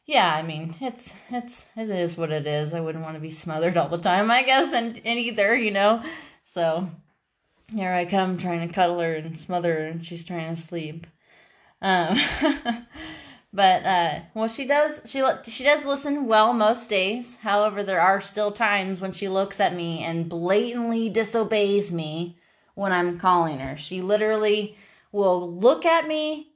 yeah, 0.06 0.34
I 0.34 0.42
mean, 0.42 0.76
it's 0.82 1.14
it's 1.30 1.66
it 1.76 1.90
is 1.90 2.18
what 2.18 2.32
it 2.32 2.48
is. 2.48 2.74
I 2.74 2.80
wouldn't 2.80 3.04
want 3.04 3.16
to 3.16 3.22
be 3.22 3.32
smothered 3.32 3.78
all 3.78 3.90
the 3.90 3.98
time, 3.98 4.32
I 4.32 4.44
guess, 4.44 4.74
and, 4.74 5.00
and 5.06 5.20
either, 5.20 5.56
you 5.56 5.72
know. 5.72 6.04
So 6.46 6.90
here 7.74 7.94
I 7.94 8.06
come 8.06 8.38
trying 8.38 8.68
to 8.68 8.74
cuddle 8.74 9.00
her 9.00 9.16
and 9.16 9.38
smother 9.38 9.74
her, 9.74 9.86
and 9.86 10.06
she's 10.06 10.26
trying 10.26 10.56
to 10.56 10.62
sleep. 10.62 11.06
Um, 11.82 12.18
but 13.54 13.86
uh, 13.86 14.20
well, 14.34 14.48
she 14.48 14.66
does 14.66 15.02
she 15.06 15.24
she 15.44 15.64
does 15.64 15.86
listen 15.86 16.26
well 16.26 16.54
most 16.54 16.90
days. 16.90 17.36
However, 17.42 17.84
there 17.84 18.02
are 18.02 18.22
still 18.22 18.52
times 18.52 19.02
when 19.02 19.12
she 19.12 19.30
looks 19.30 19.60
at 19.60 19.76
me 19.76 20.04
and 20.04 20.28
blatantly 20.28 21.10
disobeys 21.10 21.92
me 21.92 22.38
when 22.76 22.92
I'm 22.92 23.20
calling 23.20 23.60
her. 23.60 23.78
She 23.78 24.02
literally 24.02 24.76
will 25.12 25.52
look 25.52 25.86
at 25.86 26.08
me 26.08 26.50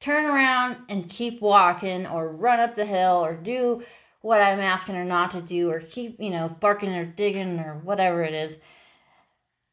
turn 0.00 0.24
around 0.24 0.78
and 0.88 1.08
keep 1.08 1.40
walking 1.40 2.06
or 2.06 2.28
run 2.28 2.58
up 2.58 2.74
the 2.74 2.86
hill 2.86 3.22
or 3.24 3.34
do 3.34 3.82
what 4.22 4.40
I'm 4.40 4.60
asking 4.60 4.94
her 4.96 5.04
not 5.04 5.30
to 5.32 5.40
do 5.40 5.70
or 5.70 5.80
keep, 5.80 6.20
you 6.20 6.30
know, 6.30 6.48
barking 6.60 6.94
or 6.94 7.04
digging 7.04 7.58
or 7.58 7.80
whatever 7.84 8.22
it 8.22 8.34
is. 8.34 8.56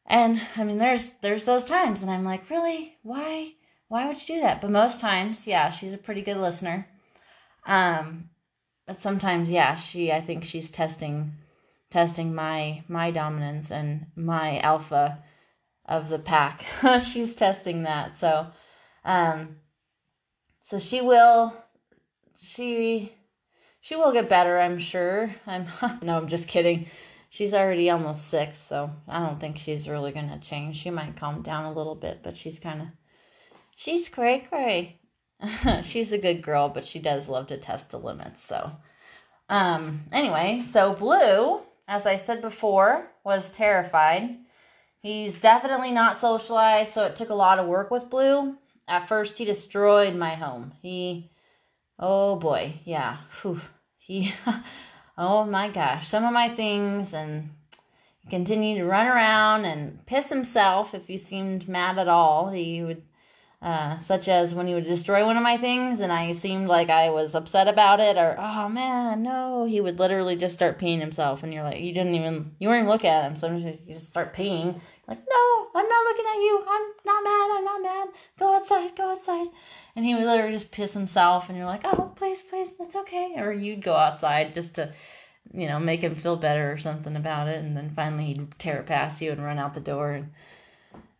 And 0.06 0.40
I 0.56 0.64
mean 0.64 0.78
there's 0.78 1.10
there's 1.20 1.44
those 1.44 1.64
times 1.64 2.02
and 2.02 2.10
I'm 2.10 2.24
like, 2.24 2.48
"Really? 2.48 2.96
Why? 3.02 3.52
Why 3.88 4.06
would 4.06 4.28
you 4.28 4.36
do 4.36 4.40
that?" 4.42 4.60
But 4.60 4.70
most 4.70 5.00
times, 5.00 5.46
yeah, 5.46 5.68
she's 5.70 5.92
a 5.92 5.98
pretty 5.98 6.22
good 6.22 6.38
listener. 6.38 6.88
Um 7.66 8.30
but 8.86 9.02
sometimes, 9.02 9.50
yeah, 9.50 9.74
she 9.74 10.10
I 10.12 10.20
think 10.22 10.44
she's 10.44 10.70
testing 10.70 11.32
testing 11.90 12.34
my 12.34 12.82
my 12.88 13.10
dominance 13.10 13.70
and 13.70 14.06
my 14.16 14.60
alpha 14.60 15.22
of 15.88 16.08
the 16.08 16.18
pack. 16.18 16.64
she's 17.04 17.34
testing 17.34 17.82
that. 17.84 18.16
So, 18.16 18.46
um 19.04 19.56
so 20.64 20.78
she 20.78 21.00
will 21.00 21.54
she 22.40 23.12
she 23.80 23.96
will 23.96 24.12
get 24.12 24.28
better, 24.28 24.58
I'm 24.60 24.78
sure. 24.78 25.34
I'm 25.46 25.66
no, 26.02 26.18
I'm 26.18 26.28
just 26.28 26.46
kidding. 26.46 26.88
She's 27.30 27.54
already 27.54 27.90
almost 27.90 28.28
six, 28.28 28.58
so 28.58 28.90
I 29.06 29.24
don't 29.24 29.40
think 29.40 29.58
she's 29.58 29.88
really 29.88 30.12
gonna 30.12 30.38
change. 30.38 30.76
She 30.76 30.90
might 30.90 31.16
calm 31.16 31.42
down 31.42 31.64
a 31.64 31.72
little 31.72 31.94
bit, 31.94 32.20
but 32.22 32.36
she's 32.36 32.58
kind 32.58 32.82
of 32.82 32.88
she's 33.76 34.08
cray 34.08 34.40
cray. 34.40 35.00
she's 35.84 36.12
a 36.12 36.18
good 36.18 36.42
girl, 36.42 36.68
but 36.68 36.84
she 36.84 36.98
does 36.98 37.28
love 37.28 37.46
to 37.48 37.56
test 37.56 37.90
the 37.90 37.98
limits. 37.98 38.44
So, 38.44 38.72
um, 39.48 40.04
anyway, 40.12 40.64
so 40.70 40.94
Blue, 40.94 41.60
as 41.86 42.06
I 42.06 42.16
said 42.16 42.42
before, 42.42 43.08
was 43.24 43.50
terrified. 43.50 44.36
He's 45.00 45.38
definitely 45.38 45.92
not 45.92 46.20
socialized, 46.20 46.92
so 46.92 47.04
it 47.04 47.16
took 47.16 47.30
a 47.30 47.34
lot 47.34 47.58
of 47.58 47.66
work 47.66 47.90
with 47.90 48.10
Blue 48.10 48.56
at 48.88 49.06
first 49.06 49.38
he 49.38 49.44
destroyed 49.44 50.16
my 50.16 50.34
home. 50.34 50.72
He, 50.80 51.30
oh 51.98 52.36
boy, 52.36 52.80
yeah, 52.84 53.18
Whew. 53.42 53.60
he, 53.98 54.32
oh 55.18 55.44
my 55.44 55.68
gosh, 55.68 56.08
some 56.08 56.24
of 56.24 56.32
my 56.32 56.48
things 56.48 57.12
and 57.12 57.50
he 58.22 58.30
continued 58.30 58.78
to 58.78 58.86
run 58.86 59.06
around 59.06 59.66
and 59.66 60.04
piss 60.06 60.30
himself 60.30 60.94
if 60.94 61.08
you 61.10 61.18
seemed 61.18 61.68
mad 61.68 61.98
at 61.98 62.08
all. 62.08 62.48
He 62.48 62.82
would 62.82 63.02
uh, 63.60 63.98
such 63.98 64.28
as 64.28 64.54
when 64.54 64.68
he 64.68 64.74
would 64.74 64.84
destroy 64.84 65.26
one 65.26 65.36
of 65.36 65.42
my 65.42 65.56
things 65.56 65.98
and 65.98 66.12
I 66.12 66.32
seemed 66.32 66.68
like 66.68 66.90
I 66.90 67.10
was 67.10 67.34
upset 67.34 67.66
about 67.66 67.98
it, 67.98 68.16
or 68.16 68.36
oh 68.38 68.68
man, 68.68 69.22
no, 69.22 69.66
he 69.66 69.80
would 69.80 69.98
literally 69.98 70.36
just 70.36 70.54
start 70.54 70.78
peeing 70.78 71.00
himself, 71.00 71.42
and 71.42 71.52
you're 71.52 71.64
like, 71.64 71.80
you 71.80 71.92
didn't 71.92 72.14
even, 72.14 72.52
you 72.60 72.68
weren't 72.68 72.82
even 72.82 72.90
look 72.90 73.04
at 73.04 73.24
him, 73.24 73.36
so 73.36 73.54
you 73.56 73.78
just 73.92 74.08
start 74.08 74.32
peeing, 74.32 74.80
like, 75.08 75.18
no, 75.28 75.66
I'm 75.74 75.88
not 75.88 76.04
looking 76.04 76.26
at 76.26 76.36
you, 76.36 76.64
I'm 76.68 76.82
not 77.04 77.24
mad, 77.24 77.50
I'm 77.56 77.64
not 77.64 77.82
mad, 77.82 78.08
go 78.38 78.54
outside, 78.54 78.96
go 78.96 79.10
outside, 79.10 79.48
and 79.96 80.04
he 80.04 80.14
would 80.14 80.24
literally 80.24 80.52
just 80.52 80.70
piss 80.70 80.92
himself, 80.92 81.48
and 81.48 81.58
you're 81.58 81.66
like, 81.66 81.84
oh, 81.84 82.12
please, 82.14 82.42
please, 82.42 82.68
that's 82.78 82.94
okay, 82.94 83.34
or 83.38 83.52
you'd 83.52 83.82
go 83.82 83.96
outside 83.96 84.54
just 84.54 84.74
to, 84.74 84.92
you 85.52 85.66
know, 85.66 85.80
make 85.80 86.02
him 86.02 86.14
feel 86.14 86.36
better 86.36 86.70
or 86.70 86.78
something 86.78 87.16
about 87.16 87.48
it, 87.48 87.64
and 87.64 87.76
then 87.76 87.90
finally 87.90 88.26
he'd 88.26 88.58
tear 88.58 88.80
it 88.80 88.86
past 88.86 89.20
you 89.20 89.32
and 89.32 89.42
run 89.42 89.58
out 89.58 89.74
the 89.74 89.80
door, 89.80 90.12
and 90.12 90.30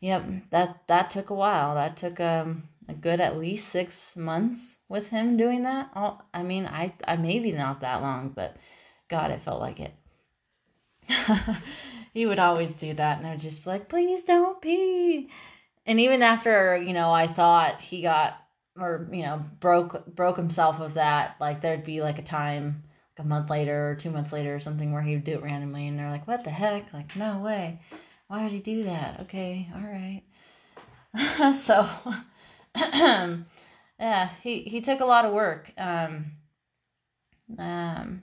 Yep, 0.00 0.50
that 0.50 0.82
that 0.86 1.10
took 1.10 1.30
a 1.30 1.34
while. 1.34 1.74
That 1.74 1.96
took 1.96 2.20
um 2.20 2.68
a 2.88 2.94
good 2.94 3.20
at 3.20 3.38
least 3.38 3.68
six 3.68 4.16
months 4.16 4.78
with 4.88 5.08
him 5.08 5.36
doing 5.36 5.64
that. 5.64 5.90
All, 5.94 6.24
I 6.32 6.42
mean, 6.42 6.66
I 6.66 6.92
I 7.06 7.16
maybe 7.16 7.52
not 7.52 7.80
that 7.80 8.00
long, 8.02 8.30
but 8.30 8.56
God, 9.08 9.30
it 9.30 9.42
felt 9.42 9.60
like 9.60 9.80
it. 9.80 9.94
he 12.14 12.26
would 12.26 12.38
always 12.38 12.74
do 12.74 12.94
that, 12.94 13.18
and 13.18 13.26
I 13.26 13.30
would 13.32 13.40
just 13.40 13.64
be 13.64 13.70
like, 13.70 13.88
"Please 13.88 14.22
don't 14.22 14.60
pee." 14.60 15.30
And 15.86 15.98
even 16.00 16.22
after 16.22 16.76
you 16.76 16.92
know, 16.92 17.12
I 17.12 17.26
thought 17.26 17.80
he 17.80 18.02
got 18.02 18.36
or 18.78 19.08
you 19.12 19.22
know 19.22 19.44
broke 19.60 20.06
broke 20.06 20.36
himself 20.36 20.80
of 20.80 20.94
that. 20.94 21.36
Like 21.40 21.60
there'd 21.60 21.84
be 21.84 22.02
like 22.02 22.18
a 22.20 22.22
time, 22.22 22.84
like 23.18 23.24
a 23.24 23.28
month 23.28 23.50
later 23.50 23.90
or 23.90 23.94
two 23.96 24.10
months 24.10 24.32
later 24.32 24.54
or 24.54 24.60
something, 24.60 24.92
where 24.92 25.02
he 25.02 25.14
would 25.14 25.24
do 25.24 25.32
it 25.32 25.42
randomly, 25.42 25.88
and 25.88 25.98
they're 25.98 26.10
like, 26.10 26.28
"What 26.28 26.44
the 26.44 26.50
heck?" 26.50 26.92
Like, 26.92 27.16
no 27.16 27.40
way 27.40 27.80
why 28.28 28.42
did 28.42 28.52
he 28.52 28.58
do 28.58 28.84
that? 28.84 29.20
Okay, 29.22 29.68
all 29.74 29.80
right. 29.80 30.22
so, 31.54 31.88
yeah, 33.98 34.28
he, 34.42 34.60
he 34.60 34.82
took 34.82 35.00
a 35.00 35.06
lot 35.06 35.24
of 35.24 35.32
work. 35.32 35.72
Um, 35.78 36.32
um, 37.58 38.22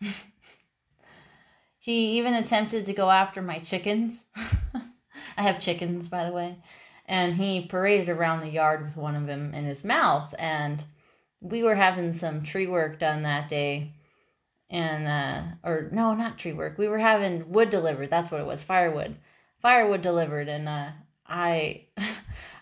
he 1.78 2.18
even 2.18 2.34
attempted 2.34 2.86
to 2.86 2.92
go 2.92 3.08
after 3.08 3.40
my 3.40 3.60
chickens. 3.60 4.24
I 4.34 5.42
have 5.42 5.60
chickens, 5.60 6.08
by 6.08 6.24
the 6.24 6.32
way. 6.32 6.58
And 7.06 7.36
he 7.36 7.66
paraded 7.66 8.08
around 8.08 8.40
the 8.40 8.48
yard 8.48 8.84
with 8.84 8.96
one 8.96 9.14
of 9.14 9.28
them 9.28 9.54
in 9.54 9.64
his 9.64 9.84
mouth. 9.84 10.34
And 10.40 10.82
we 11.40 11.62
were 11.62 11.76
having 11.76 12.14
some 12.14 12.42
tree 12.42 12.66
work 12.66 12.98
done 12.98 13.22
that 13.22 13.48
day. 13.48 13.92
And, 14.68 15.06
uh, 15.06 15.42
or 15.62 15.88
no, 15.92 16.14
not 16.14 16.36
tree 16.36 16.52
work. 16.52 16.78
We 16.78 16.88
were 16.88 16.98
having 16.98 17.52
wood 17.52 17.70
delivered. 17.70 18.10
That's 18.10 18.32
what 18.32 18.40
it 18.40 18.46
was 18.46 18.64
firewood 18.64 19.14
firewood 19.66 20.00
delivered, 20.00 20.48
and 20.48 20.68
uh, 20.68 20.90
I 21.28 21.86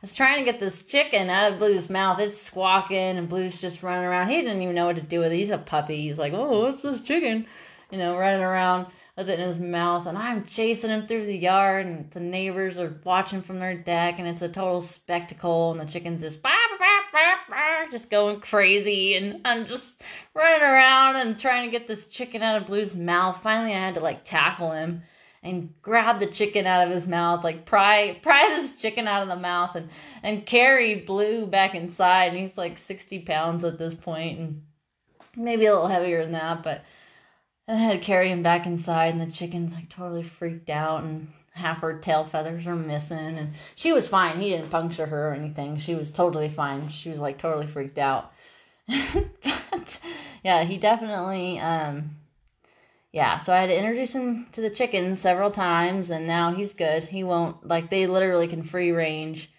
was 0.01 0.15
trying 0.15 0.39
to 0.39 0.51
get 0.51 0.59
this 0.59 0.85
chicken 0.85 1.29
out 1.29 1.53
of 1.53 1.59
Blue's 1.59 1.91
mouth. 1.91 2.19
It's 2.19 2.41
squawking, 2.41 2.97
and 2.97 3.29
Blue's 3.29 3.61
just 3.61 3.83
running 3.83 4.07
around. 4.07 4.31
He 4.31 4.41
didn't 4.41 4.63
even 4.63 4.75
know 4.75 4.87
what 4.87 4.97
to 4.97 5.03
do 5.03 5.21
with 5.21 5.31
it. 5.31 5.37
He's 5.37 5.51
a 5.51 5.59
puppy. 5.59 6.01
He's 6.01 6.19
like, 6.19 6.33
oh, 6.33 6.63
what's 6.63 6.81
this 6.81 7.03
chicken? 7.03 7.45
You 7.91 7.99
know, 7.99 8.17
running 8.17 8.43
around 8.43 8.87
with 9.19 9.29
it 9.29 9.39
in 9.39 9.47
his 9.47 9.59
mouth, 9.59 10.07
and 10.07 10.17
I'm 10.17 10.47
chasing 10.47 10.89
him 10.89 11.07
through 11.07 11.27
the 11.27 11.37
yard, 11.37 11.85
and 11.85 12.11
the 12.11 12.21
neighbors 12.21 12.79
are 12.79 12.99
watching 13.05 13.43
from 13.43 13.59
their 13.59 13.77
deck, 13.77 14.15
and 14.19 14.27
it's 14.27 14.41
a 14.41 14.49
total 14.49 14.81
spectacle, 14.81 15.73
and 15.73 15.81
the 15.81 15.85
chicken's 15.85 16.23
just 16.23 16.41
bah, 16.41 16.57
bah, 16.79 17.35
bah, 17.51 17.91
just 17.91 18.09
going 18.09 18.41
crazy, 18.41 19.15
and 19.15 19.43
I'm 19.45 19.67
just 19.67 20.01
running 20.33 20.63
around 20.63 21.17
and 21.17 21.39
trying 21.39 21.71
to 21.71 21.79
get 21.79 21.87
this 21.87 22.07
chicken 22.07 22.41
out 22.41 22.63
of 22.63 22.67
Blue's 22.67 22.95
mouth. 22.95 23.43
Finally, 23.43 23.75
I 23.75 23.85
had 23.85 23.95
to 23.97 24.01
like 24.01 24.25
tackle 24.25 24.73
him 24.73 25.03
and 25.45 25.73
grab 25.83 26.19
the 26.19 26.27
chicken 26.27 26.67
out 26.67 26.87
of 26.87 26.93
his 26.93 27.07
mouth, 27.07 27.45
like 27.45 27.67
pry 27.67 28.19
pry 28.23 28.47
this 28.49 28.81
chicken 28.81 29.07
out 29.07 29.23
of 29.23 29.29
the 29.29 29.37
mouth 29.37 29.77
and 29.77 29.91
and 30.23 30.47
carry 30.47 31.01
Blue 31.01 31.47
back 31.47 31.75
inside. 31.75 32.33
And 32.33 32.39
he's 32.39 32.57
like 32.57 32.79
sixty 32.79 33.21
pounds 33.21 33.65
at 33.65 33.79
this 33.79 33.95
point, 33.95 34.39
and 34.39 34.63
maybe 35.37 35.67
a 35.67 35.73
little 35.75 35.89
heavier 35.89 36.23
than 36.23 36.33
that. 36.33 36.63
But 36.63 36.85
I 37.69 37.77
had 37.77 38.01
to 38.01 38.05
carry 38.05 38.31
him 38.31 38.43
back 38.43 38.67
inside, 38.67 39.15
and 39.15 39.21
the 39.21 39.31
chicken's 39.31 39.75
like 39.75 39.89
totally 39.91 40.23
freaked 40.23 40.71
out, 40.71 41.05
and 41.05 41.29
half 41.53 41.79
her 41.79 41.99
tail 41.99 42.25
feathers 42.25 42.67
are 42.67 42.75
missing. 42.75 43.39
And 43.39 43.53
she 43.77 43.93
was 43.93 44.09
fine. 44.09 44.41
He 44.41 44.51
didn't 44.51 44.71
puncture 44.71 45.07
her 45.07 45.29
or 45.29 45.35
anything. 45.35 45.77
She 45.77 45.95
was 45.95 46.11
totally 46.11 46.49
fine. 46.49 46.89
She 46.89 47.11
was 47.11 47.19
like 47.19 47.39
totally 47.39 47.67
freaked 47.67 47.99
out. 47.99 48.33
yeah, 50.43 50.65
he 50.65 50.79
definitely 50.79 51.59
um 51.61 52.17
yeah, 53.15 53.39
so 53.39 53.53
I 53.53 53.61
had 53.61 53.67
to 53.69 53.79
introduce 53.79 54.13
him 54.13 54.49
to 54.51 54.61
the 54.61 54.71
chickens 54.71 55.21
several 55.21 55.53
times, 55.53 56.11
and 56.11 56.27
now 56.27 56.53
he's 56.53 56.75
good. 56.75 57.05
He 57.05 57.23
won't 57.23 57.65
like 57.65 57.89
they 57.89 58.09
literally 58.09 58.49
can 58.49 58.65
free 58.65 58.91
range, 58.91 59.53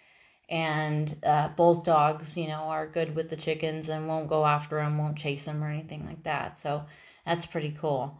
and 0.49 1.15
uh, 1.25 1.47
both 1.55 1.85
dogs, 1.85 2.35
you 2.35 2.49
know, 2.49 2.63
are 2.63 2.85
good 2.85 3.15
with 3.15 3.29
the 3.29 3.37
chickens 3.37 3.87
and 3.87 4.09
won't 4.09 4.27
go 4.27 4.45
after 4.45 4.75
them, 4.75 4.97
won't 4.97 5.17
chase 5.17 5.45
them 5.45 5.63
or 5.63 5.69
anything 5.69 6.05
like 6.05 6.21
that. 6.23 6.59
So 6.59 6.83
that's 7.25 7.45
pretty 7.45 7.73
cool. 7.79 8.19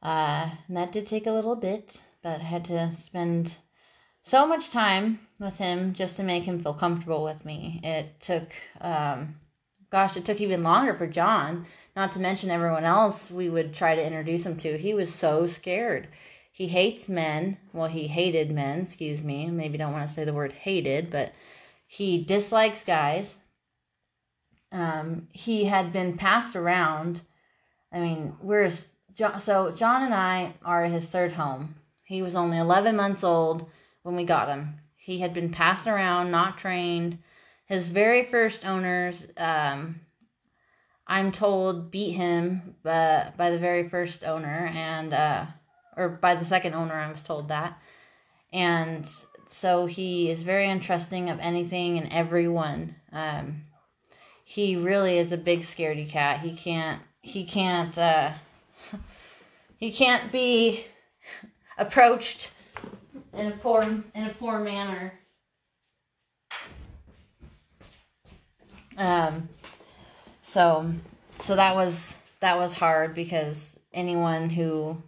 Uh, 0.00 0.48
and 0.68 0.76
that 0.76 0.92
did 0.92 1.08
take 1.08 1.26
a 1.26 1.32
little 1.32 1.56
bit, 1.56 2.00
but 2.22 2.40
I 2.40 2.44
had 2.44 2.64
to 2.66 2.94
spend 2.94 3.56
so 4.22 4.46
much 4.46 4.70
time 4.70 5.18
with 5.40 5.58
him 5.58 5.92
just 5.92 6.14
to 6.18 6.22
make 6.22 6.44
him 6.44 6.62
feel 6.62 6.74
comfortable 6.74 7.24
with 7.24 7.44
me. 7.44 7.80
It 7.82 8.20
took, 8.20 8.52
um, 8.80 9.40
gosh, 9.90 10.16
it 10.16 10.24
took 10.24 10.40
even 10.40 10.62
longer 10.62 10.94
for 10.94 11.06
John 11.06 11.66
not 11.98 12.12
to 12.12 12.20
mention 12.20 12.50
everyone 12.50 12.84
else 12.84 13.30
we 13.30 13.50
would 13.50 13.74
try 13.74 13.96
to 13.96 14.06
introduce 14.06 14.46
him 14.46 14.56
to. 14.58 14.78
He 14.78 14.94
was 14.94 15.12
so 15.12 15.46
scared. 15.48 16.06
He 16.52 16.68
hates 16.68 17.08
men. 17.08 17.56
Well, 17.72 17.88
he 17.88 18.06
hated 18.06 18.50
men, 18.50 18.80
excuse 18.80 19.22
me. 19.22 19.50
Maybe 19.50 19.78
don't 19.78 19.92
want 19.92 20.06
to 20.06 20.14
say 20.14 20.24
the 20.24 20.32
word 20.32 20.52
hated, 20.52 21.10
but 21.10 21.32
he 21.86 22.22
dislikes 22.22 22.84
guys. 22.84 23.36
Um, 24.70 25.28
he 25.32 25.64
had 25.64 25.92
been 25.92 26.16
passed 26.16 26.54
around. 26.54 27.22
I 27.92 28.00
mean, 28.00 28.36
we're 28.40 28.70
so 29.38 29.72
John 29.72 30.04
and 30.04 30.14
I 30.14 30.54
are 30.64 30.84
his 30.84 31.06
third 31.06 31.32
home. 31.32 31.74
He 32.04 32.22
was 32.22 32.36
only 32.36 32.58
11 32.58 32.94
months 32.94 33.24
old 33.24 33.68
when 34.02 34.14
we 34.14 34.24
got 34.24 34.48
him. 34.48 34.80
He 34.96 35.18
had 35.18 35.34
been 35.34 35.50
passed 35.50 35.86
around, 35.86 36.30
not 36.30 36.58
trained. 36.58 37.18
His 37.68 37.90
very 37.90 38.24
first 38.24 38.64
owners 38.64 39.26
um, 39.36 40.00
I'm 41.06 41.32
told 41.32 41.90
beat 41.90 42.12
him 42.12 42.76
uh, 42.84 43.30
by 43.36 43.50
the 43.50 43.58
very 43.58 43.88
first 43.88 44.24
owner 44.24 44.70
and 44.74 45.12
uh, 45.12 45.46
or 45.96 46.08
by 46.08 46.34
the 46.34 46.46
second 46.46 46.74
owner 46.74 46.94
I 46.94 47.10
was 47.10 47.22
told 47.22 47.48
that. 47.48 47.78
And 48.54 49.06
so 49.50 49.84
he 49.84 50.30
is 50.30 50.42
very 50.42 50.66
untrusting 50.66 51.30
of 51.30 51.40
anything 51.40 51.98
and 51.98 52.10
everyone. 52.10 52.94
Um, 53.12 53.64
he 54.44 54.76
really 54.76 55.18
is 55.18 55.32
a 55.32 55.36
big 55.36 55.60
scaredy 55.60 56.08
cat. 56.08 56.40
He 56.40 56.56
can't 56.56 57.02
he 57.20 57.44
can't 57.44 57.96
uh, 57.98 58.32
he 59.76 59.92
can't 59.92 60.32
be 60.32 60.86
approached 61.78 62.50
in 63.34 63.46
a 63.46 63.56
poor 63.56 63.82
in 63.82 64.24
a 64.24 64.34
poor 64.34 64.58
manner 64.58 65.12
um 68.98 69.48
so 70.42 70.92
so 71.42 71.56
that 71.56 71.74
was 71.74 72.16
that 72.40 72.58
was 72.58 72.74
hard 72.74 73.14
because 73.14 73.78
anyone 73.92 74.50
who 74.50 75.02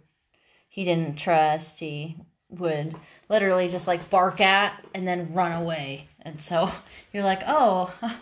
he 0.67 0.83
didn't 0.83 1.17
trust, 1.17 1.79
he 1.79 2.15
would 2.49 2.95
literally 3.29 3.67
just 3.67 3.87
like 3.87 4.09
bark 4.09 4.41
at 4.41 4.83
and 4.93 5.07
then 5.07 5.33
run 5.33 5.51
away. 5.51 6.07
And 6.21 6.41
so 6.41 6.71
you're 7.13 7.23
like, 7.23 7.41
"Oh, 7.45 7.93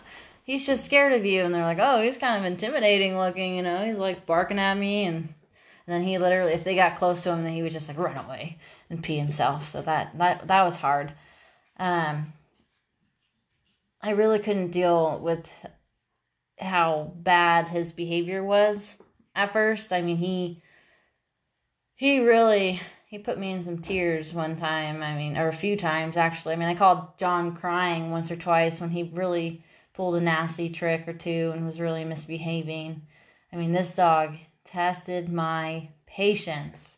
he's 0.44 0.66
just 0.66 0.84
scared 0.84 1.12
of 1.12 1.24
you." 1.24 1.42
And 1.42 1.54
they're 1.54 1.62
like, 1.62 1.78
"Oh, 1.80 2.02
he's 2.02 2.18
kind 2.18 2.38
of 2.38 2.50
intimidating 2.50 3.16
looking, 3.16 3.56
you 3.56 3.62
know. 3.62 3.84
He's 3.84 3.98
like 3.98 4.26
barking 4.26 4.58
at 4.58 4.76
me 4.76 5.04
and 5.04 5.34
and 5.86 5.94
then 5.94 6.02
he 6.02 6.18
literally 6.18 6.52
if 6.52 6.64
they 6.64 6.74
got 6.74 6.96
close 6.96 7.22
to 7.22 7.30
him, 7.30 7.44
then 7.44 7.52
he 7.52 7.62
would 7.62 7.72
just 7.72 7.88
like 7.88 7.98
run 7.98 8.16
away 8.16 8.58
and 8.90 9.02
pee 9.02 9.18
himself. 9.18 9.68
So 9.68 9.82
that 9.82 10.16
that 10.18 10.46
that 10.48 10.62
was 10.64 10.76
hard. 10.76 11.12
Um 11.78 12.32
I 14.02 14.10
really 14.10 14.38
couldn't 14.38 14.70
deal 14.70 15.18
with 15.18 15.48
how 16.58 17.12
bad 17.16 17.68
his 17.68 17.92
behavior 17.92 18.42
was 18.42 18.96
at 19.34 19.52
first. 19.52 19.92
I 19.92 20.02
mean, 20.02 20.16
he 20.16 20.62
he 21.94 22.20
really 22.20 22.80
he 23.06 23.18
put 23.18 23.38
me 23.38 23.50
in 23.50 23.64
some 23.64 23.78
tears 23.78 24.32
one 24.32 24.56
time. 24.56 25.02
I 25.02 25.14
mean, 25.14 25.36
or 25.36 25.48
a 25.48 25.52
few 25.52 25.76
times 25.76 26.16
actually. 26.16 26.54
I 26.54 26.56
mean, 26.56 26.68
I 26.68 26.74
called 26.74 27.18
John 27.18 27.54
crying 27.56 28.10
once 28.10 28.30
or 28.30 28.36
twice 28.36 28.80
when 28.80 28.90
he 28.90 29.10
really 29.12 29.62
pulled 29.94 30.16
a 30.16 30.20
nasty 30.20 30.70
trick 30.70 31.06
or 31.06 31.12
two 31.12 31.52
and 31.54 31.66
was 31.66 31.80
really 31.80 32.04
misbehaving. 32.04 33.02
I 33.52 33.56
mean, 33.56 33.72
this 33.72 33.94
dog 33.94 34.36
tested 34.64 35.30
my 35.30 35.88
patience 36.06 36.96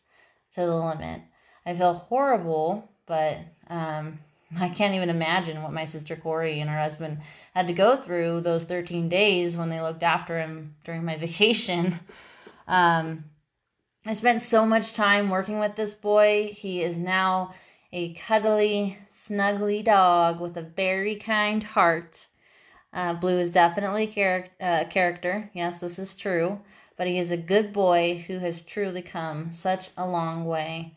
to 0.55 0.61
the 0.61 0.77
limit. 0.77 1.23
I 1.65 1.75
feel 1.75 1.95
horrible, 1.95 2.91
but 3.07 3.39
um, 3.69 4.19
I 4.59 4.69
can't 4.69 4.95
even 4.95 5.11
imagine 5.11 5.63
what 5.63 5.73
my 5.73 5.87
sister 5.87 6.17
Corey 6.17 6.61
and 6.61 6.69
her 6.69 6.79
husband 6.79 7.19
had 7.55 7.69
to 7.69 7.75
go 7.75 7.97
through 7.97 8.43
those 8.43 8.65
13 8.65 9.09
days 9.09 9.57
when 9.57 9.71
they 9.71 9.81
looked 9.81 10.03
after 10.03 10.39
him 10.39 10.77
during 10.85 11.05
my 11.05 11.17
vacation. 11.19 11.99
Um, 12.67 13.25
I 14.05 14.15
spent 14.15 14.43
so 14.43 14.67
much 14.67 14.95
time 14.95 15.31
working 15.31 15.61
with 15.61 15.77
this 15.77 15.95
boy. 15.95 16.53
He 16.57 16.83
is 16.83 16.97
now 16.97 17.55
a 17.93 18.15
cuddly, 18.15 18.99
snuggly 19.27 19.85
dog 19.85 20.41
with 20.41 20.57
a 20.57 20.63
very 20.63 21.17
kind 21.17 21.63
heart. 21.63 22.27
Uh, 22.93 23.15
Blue 23.15 23.39
is 23.39 23.51
definitely 23.51 24.09
char- 24.09 24.49
uh, 24.61 24.85
character. 24.91 25.51
Yes, 25.55 25.81
this 25.81 25.99
is 25.99 26.17
true. 26.17 26.61
But 26.97 27.07
he 27.07 27.19
is 27.19 27.31
a 27.31 27.37
good 27.37 27.73
boy 27.73 28.25
who 28.27 28.39
has 28.41 28.63
truly 28.63 29.03
come 29.03 29.51
such 29.51 29.91
a 29.97 30.07
long 30.07 30.45
way 30.45 30.97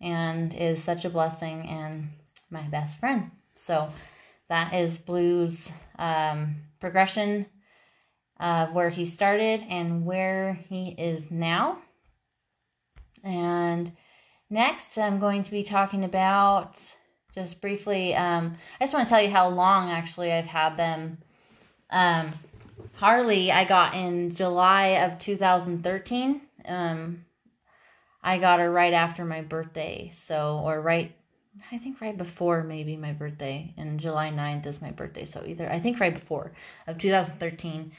and 0.00 0.54
is 0.54 0.82
such 0.82 1.04
a 1.04 1.10
blessing 1.10 1.68
and 1.68 2.08
my 2.50 2.62
best 2.62 2.98
friend. 2.98 3.30
So 3.54 3.90
that 4.48 4.74
is 4.74 4.98
Blue's 4.98 5.70
um, 5.98 6.56
progression 6.80 7.46
of 8.38 8.72
where 8.72 8.90
he 8.90 9.06
started 9.06 9.64
and 9.68 10.04
where 10.04 10.54
he 10.68 10.90
is 10.90 11.30
now. 11.30 11.78
And 13.24 13.92
next, 14.50 14.98
I'm 14.98 15.18
going 15.18 15.42
to 15.42 15.50
be 15.50 15.62
talking 15.62 16.04
about 16.04 16.76
just 17.34 17.60
briefly. 17.60 18.14
Um, 18.14 18.56
I 18.80 18.84
just 18.84 18.94
want 18.94 19.06
to 19.06 19.10
tell 19.10 19.22
you 19.22 19.30
how 19.30 19.48
long 19.48 19.90
actually 19.90 20.32
I've 20.32 20.46
had 20.46 20.76
them. 20.76 21.18
Um, 21.90 22.32
Harley, 22.94 23.50
I 23.50 23.64
got 23.64 23.94
in 23.94 24.34
July 24.34 25.04
of 25.04 25.18
2013. 25.18 26.40
Um, 26.66 27.24
I 28.22 28.38
got 28.38 28.58
her 28.58 28.70
right 28.70 28.92
after 28.92 29.24
my 29.24 29.40
birthday, 29.40 30.12
so 30.26 30.60
or 30.64 30.80
right 30.80 31.15
I 31.72 31.78
think 31.78 32.00
right 32.00 32.16
before 32.16 32.62
maybe 32.62 32.96
my 32.96 33.12
birthday, 33.12 33.72
and 33.76 34.00
July 34.00 34.30
9th 34.30 34.66
is 34.66 34.82
my 34.82 34.90
birthday, 34.90 35.24
so 35.24 35.42
either 35.46 35.70
I 35.70 35.80
think 35.80 36.00
right 36.00 36.14
before 36.14 36.52
of 36.86 36.98
2013. 36.98 37.92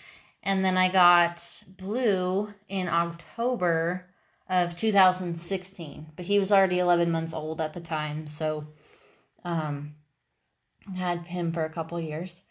And 0.43 0.63
then 0.63 0.78
I 0.78 0.89
got 0.91 1.43
Blue 1.67 2.54
in 2.70 2.88
October 2.88 4.06
of 4.50 4.76
2016, 4.76 6.12
but 6.15 6.26
he 6.26 6.39
was 6.39 6.52
already 6.52 6.80
11 6.80 7.12
months 7.12 7.34
old 7.34 7.60
at 7.60 7.74
the 7.74 7.82
time, 7.82 8.28
so 8.28 8.67
um 9.43 9.96
had 10.96 11.26
him 11.26 11.52
for 11.52 11.65
a 11.65 11.70
couple 11.70 12.00
years. 12.00 12.41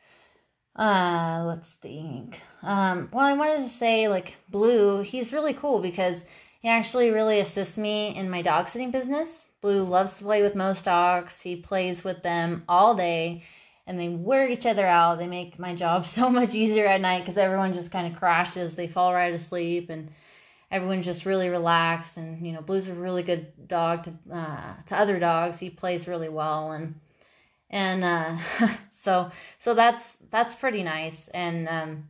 Uh, 0.79 1.45
let's 1.47 1.71
think. 1.71 2.38
Um, 2.62 3.09
well, 3.12 3.25
I 3.25 3.33
wanted 3.33 3.62
to 3.62 3.69
say 3.69 4.09
like 4.09 4.37
Blue, 4.51 5.01
he's 5.01 5.33
really 5.33 5.55
cool 5.55 5.81
because 5.81 6.25
he 6.61 6.69
actually 6.69 7.11
really 7.11 7.40
assists 7.40 7.79
me 7.79 8.14
in 8.14 8.29
my 8.29 8.42
dog 8.42 8.69
sitting 8.69 8.90
business. 8.90 9.45
Blue 9.61 9.83
loves 9.83 10.19
to 10.19 10.25
play 10.25 10.42
with 10.42 10.55
most 10.55 10.85
dogs. 10.85 11.40
He 11.40 11.57
plays 11.57 12.05
with 12.05 12.23
them 12.23 12.64
all 12.69 12.95
day 12.95 13.45
and 13.87 13.99
they 13.99 14.09
wear 14.09 14.49
each 14.49 14.66
other 14.66 14.87
out. 14.87 15.19
They 15.19 15.27
make 15.27 15.59
my 15.59 15.75
job 15.75 16.07
so 16.19 16.31
much 16.31 16.55
easier 16.55 16.87
at 16.87 17.01
night 17.01 17.25
because 17.25 17.38
everyone 17.38 17.75
just 17.75 17.90
kind 17.90 18.12
of 18.12 18.19
crashes. 18.19 18.75
They 18.75 18.88
fall 18.88 19.12
right 19.14 19.33
asleep 19.33 19.90
and 19.90 20.11
everyone's 20.71 21.05
just 21.05 21.27
really 21.27 21.49
relaxed. 21.49 22.16
And, 22.16 22.47
you 22.47 22.53
know, 22.53 22.61
Blue's 22.61 22.88
a 22.88 22.95
really 22.95 23.23
good 23.23 23.69
dog 23.69 24.05
to, 24.05 24.12
uh, 24.33 24.75
to 24.87 24.97
other 24.97 25.19
dogs. 25.19 25.59
He 25.59 25.71
plays 25.71 26.09
really 26.09 26.29
well. 26.29 26.73
And, 26.73 26.95
and, 27.71 28.05
uh, 28.05 28.38
so, 28.90 29.31
so 29.59 29.75
that's, 29.75 30.16
that's 30.31 30.55
pretty 30.55 30.83
nice. 30.83 31.29
And, 31.29 31.69
um, 31.69 32.09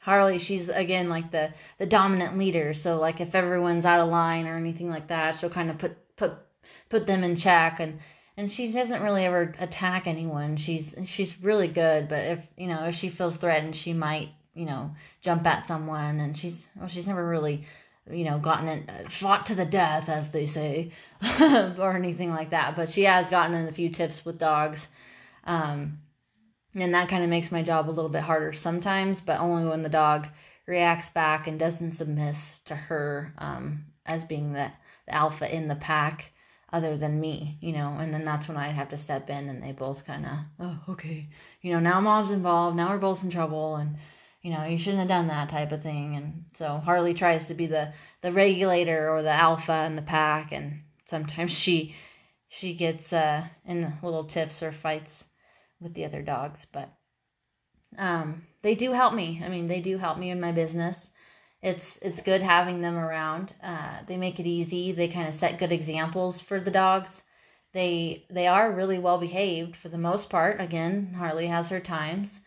Harley, 0.00 0.38
she's 0.38 0.70
again 0.70 1.10
like 1.10 1.32
the 1.32 1.52
the 1.76 1.84
dominant 1.84 2.38
leader. 2.38 2.72
So 2.72 2.98
like 2.98 3.20
if 3.20 3.34
everyone's 3.34 3.84
out 3.84 4.00
of 4.00 4.08
line 4.08 4.46
or 4.46 4.56
anything 4.56 4.88
like 4.88 5.08
that, 5.08 5.36
she'll 5.36 5.50
kind 5.50 5.68
of 5.68 5.76
put 5.76 6.16
put 6.16 6.32
put 6.88 7.06
them 7.06 7.24
in 7.24 7.36
check 7.36 7.80
and 7.80 7.98
and 8.38 8.50
she 8.52 8.70
doesn't 8.70 9.02
really 9.02 9.24
ever 9.24 9.52
attack 9.58 10.06
anyone. 10.06 10.56
She's 10.56 10.94
she's 11.04 11.42
really 11.42 11.66
good, 11.66 12.08
but 12.08 12.24
if 12.24 12.38
you 12.56 12.68
know 12.68 12.84
if 12.84 12.94
she 12.94 13.08
feels 13.08 13.36
threatened, 13.36 13.74
she 13.74 13.92
might 13.92 14.28
you 14.54 14.64
know 14.64 14.94
jump 15.20 15.44
at 15.44 15.66
someone. 15.66 16.20
And 16.20 16.36
she's 16.36 16.68
well, 16.76 16.86
she's 16.86 17.08
never 17.08 17.28
really 17.28 17.64
you 18.08 18.24
know 18.24 18.38
gotten 18.38 18.68
in 18.68 19.08
fought 19.08 19.46
to 19.46 19.56
the 19.56 19.66
death 19.66 20.08
as 20.08 20.30
they 20.30 20.46
say 20.46 20.92
or 21.40 21.96
anything 21.96 22.30
like 22.30 22.50
that. 22.50 22.76
But 22.76 22.88
she 22.88 23.02
has 23.04 23.28
gotten 23.28 23.56
in 23.56 23.66
a 23.66 23.72
few 23.72 23.90
tips 23.90 24.24
with 24.24 24.38
dogs. 24.38 24.86
Um, 25.42 25.98
and 26.76 26.94
that 26.94 27.08
kind 27.08 27.24
of 27.24 27.30
makes 27.30 27.50
my 27.50 27.62
job 27.62 27.88
a 27.88 27.90
little 27.90 28.10
bit 28.10 28.22
harder 28.22 28.52
sometimes, 28.52 29.20
but 29.20 29.40
only 29.40 29.68
when 29.68 29.82
the 29.82 29.88
dog 29.88 30.28
reacts 30.66 31.10
back 31.10 31.48
and 31.48 31.58
doesn't 31.58 31.94
submit 31.94 32.36
to 32.66 32.76
her 32.76 33.32
um, 33.38 33.86
as 34.06 34.22
being 34.22 34.52
the, 34.52 34.70
the 35.06 35.14
alpha 35.14 35.52
in 35.52 35.66
the 35.66 35.74
pack 35.74 36.30
other 36.72 36.96
than 36.96 37.20
me, 37.20 37.56
you 37.60 37.72
know, 37.72 37.96
and 37.98 38.12
then 38.12 38.24
that's 38.24 38.48
when 38.48 38.56
I'd 38.56 38.74
have 38.74 38.90
to 38.90 38.96
step 38.96 39.30
in 39.30 39.48
and 39.48 39.62
they 39.62 39.72
both 39.72 40.06
kind 40.06 40.26
of, 40.26 40.32
oh, 40.60 40.78
okay, 40.90 41.28
you 41.62 41.72
know, 41.72 41.80
now 41.80 42.00
mom's 42.00 42.30
involved, 42.30 42.76
now 42.76 42.90
we're 42.90 42.98
both 42.98 43.24
in 43.24 43.30
trouble 43.30 43.76
and, 43.76 43.96
you 44.42 44.52
know, 44.52 44.64
you 44.64 44.78
shouldn't 44.78 45.00
have 45.00 45.08
done 45.08 45.28
that 45.28 45.48
type 45.48 45.72
of 45.72 45.82
thing. 45.82 46.16
And 46.16 46.44
so 46.54 46.76
Harley 46.78 47.14
tries 47.14 47.46
to 47.46 47.54
be 47.54 47.66
the, 47.66 47.92
the 48.20 48.32
regulator 48.32 49.10
or 49.10 49.22
the 49.22 49.32
alpha 49.32 49.84
in 49.84 49.96
the 49.96 50.02
pack. 50.02 50.52
And 50.52 50.82
sometimes 51.06 51.52
she, 51.52 51.94
she 52.48 52.74
gets 52.74 53.12
uh, 53.12 53.44
in 53.64 53.94
little 54.02 54.24
tiffs 54.24 54.62
or 54.62 54.72
fights 54.72 55.24
with 55.80 55.94
the 55.94 56.04
other 56.04 56.22
dogs, 56.22 56.66
but 56.70 56.92
um, 57.96 58.42
they 58.62 58.74
do 58.74 58.92
help 58.92 59.14
me. 59.14 59.40
I 59.42 59.48
mean, 59.48 59.68
they 59.68 59.80
do 59.80 59.96
help 59.96 60.18
me 60.18 60.30
in 60.30 60.40
my 60.40 60.52
business. 60.52 61.08
It's 61.62 61.98
it's 62.02 62.22
good 62.22 62.42
having 62.42 62.80
them 62.80 62.96
around. 62.96 63.52
Uh, 63.62 63.98
they 64.06 64.16
make 64.16 64.38
it 64.38 64.46
easy. 64.46 64.92
They 64.92 65.08
kind 65.08 65.28
of 65.28 65.34
set 65.34 65.58
good 65.58 65.72
examples 65.72 66.40
for 66.40 66.60
the 66.60 66.70
dogs. 66.70 67.22
They 67.72 68.24
they 68.30 68.46
are 68.46 68.72
really 68.72 68.98
well 68.98 69.18
behaved 69.18 69.76
for 69.76 69.88
the 69.88 69.98
most 69.98 70.30
part. 70.30 70.60
Again, 70.60 71.14
Harley 71.16 71.48
has 71.48 71.68
her 71.68 71.80
times. 71.80 72.40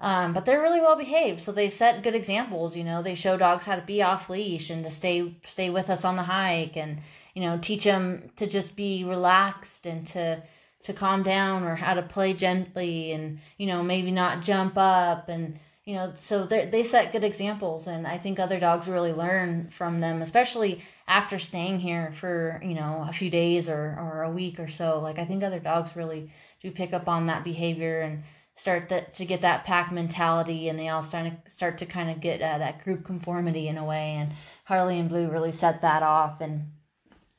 Um, 0.00 0.32
but 0.32 0.44
they're 0.44 0.60
really 0.60 0.80
well 0.80 0.96
behaved, 0.96 1.40
so 1.40 1.52
they 1.52 1.68
set 1.68 2.02
good 2.02 2.16
examples. 2.16 2.74
You 2.74 2.82
know, 2.82 3.02
they 3.02 3.14
show 3.14 3.36
dogs 3.36 3.64
how 3.66 3.76
to 3.76 3.82
be 3.82 4.02
off 4.02 4.28
leash 4.28 4.68
and 4.68 4.84
to 4.84 4.90
stay 4.90 5.36
stay 5.46 5.70
with 5.70 5.90
us 5.90 6.04
on 6.04 6.16
the 6.16 6.24
hike, 6.24 6.76
and 6.76 7.00
you 7.34 7.42
know, 7.42 7.58
teach 7.58 7.84
them 7.84 8.30
to 8.36 8.46
just 8.46 8.74
be 8.74 9.04
relaxed 9.04 9.86
and 9.86 10.06
to 10.08 10.42
to 10.84 10.92
calm 10.92 11.22
down 11.22 11.62
or 11.64 11.76
how 11.76 11.94
to 11.94 12.02
play 12.02 12.34
gently 12.34 13.12
and 13.12 13.38
you 13.56 13.66
know 13.66 13.82
maybe 13.82 14.10
not 14.10 14.42
jump 14.42 14.74
up 14.76 15.28
and 15.28 15.58
you 15.84 15.94
know 15.94 16.12
so 16.20 16.44
they 16.44 16.82
set 16.82 17.12
good 17.12 17.24
examples 17.24 17.86
and 17.86 18.06
i 18.06 18.16
think 18.16 18.38
other 18.38 18.60
dogs 18.60 18.88
really 18.88 19.12
learn 19.12 19.68
from 19.70 20.00
them 20.00 20.22
especially 20.22 20.82
after 21.08 21.38
staying 21.38 21.80
here 21.80 22.12
for 22.16 22.60
you 22.64 22.74
know 22.74 23.04
a 23.08 23.12
few 23.12 23.30
days 23.30 23.68
or, 23.68 23.96
or 23.98 24.22
a 24.22 24.30
week 24.30 24.60
or 24.60 24.68
so 24.68 25.00
like 25.00 25.18
i 25.18 25.24
think 25.24 25.42
other 25.42 25.58
dogs 25.58 25.96
really 25.96 26.30
do 26.62 26.70
pick 26.70 26.92
up 26.92 27.08
on 27.08 27.26
that 27.26 27.44
behavior 27.44 28.00
and 28.00 28.22
start 28.54 28.88
that 28.90 29.14
to 29.14 29.24
get 29.24 29.40
that 29.40 29.64
pack 29.64 29.90
mentality 29.90 30.68
and 30.68 30.78
they 30.78 30.88
all 30.88 31.02
start 31.02 31.44
to 31.44 31.50
start 31.50 31.78
to 31.78 31.86
kind 31.86 32.10
of 32.10 32.20
get 32.20 32.40
uh, 32.40 32.58
that 32.58 32.84
group 32.84 33.04
conformity 33.04 33.66
in 33.66 33.76
a 33.76 33.84
way 33.84 34.12
and 34.18 34.32
harley 34.64 34.98
and 34.98 35.08
blue 35.08 35.28
really 35.28 35.52
set 35.52 35.82
that 35.82 36.02
off 36.02 36.40
and 36.40 36.66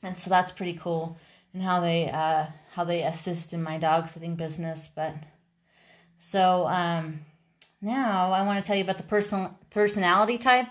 and 0.02 0.18
so 0.18 0.28
that's 0.28 0.52
pretty 0.52 0.74
cool 0.74 1.16
and 1.54 1.62
how 1.62 1.80
they 1.80 2.10
uh 2.10 2.44
how 2.74 2.82
they 2.82 3.04
assist 3.04 3.52
in 3.52 3.62
my 3.62 3.78
dog 3.78 4.08
sitting 4.08 4.34
business. 4.34 4.90
But 4.94 5.14
so 6.18 6.66
um, 6.66 7.20
now 7.84 8.32
I 8.32 8.42
want 8.42 8.62
to 8.62 8.66
tell 8.66 8.76
you 8.76 8.82
about 8.82 8.98
the 8.98 9.04
personal 9.04 9.56
personality 9.70 10.38
type 10.38 10.68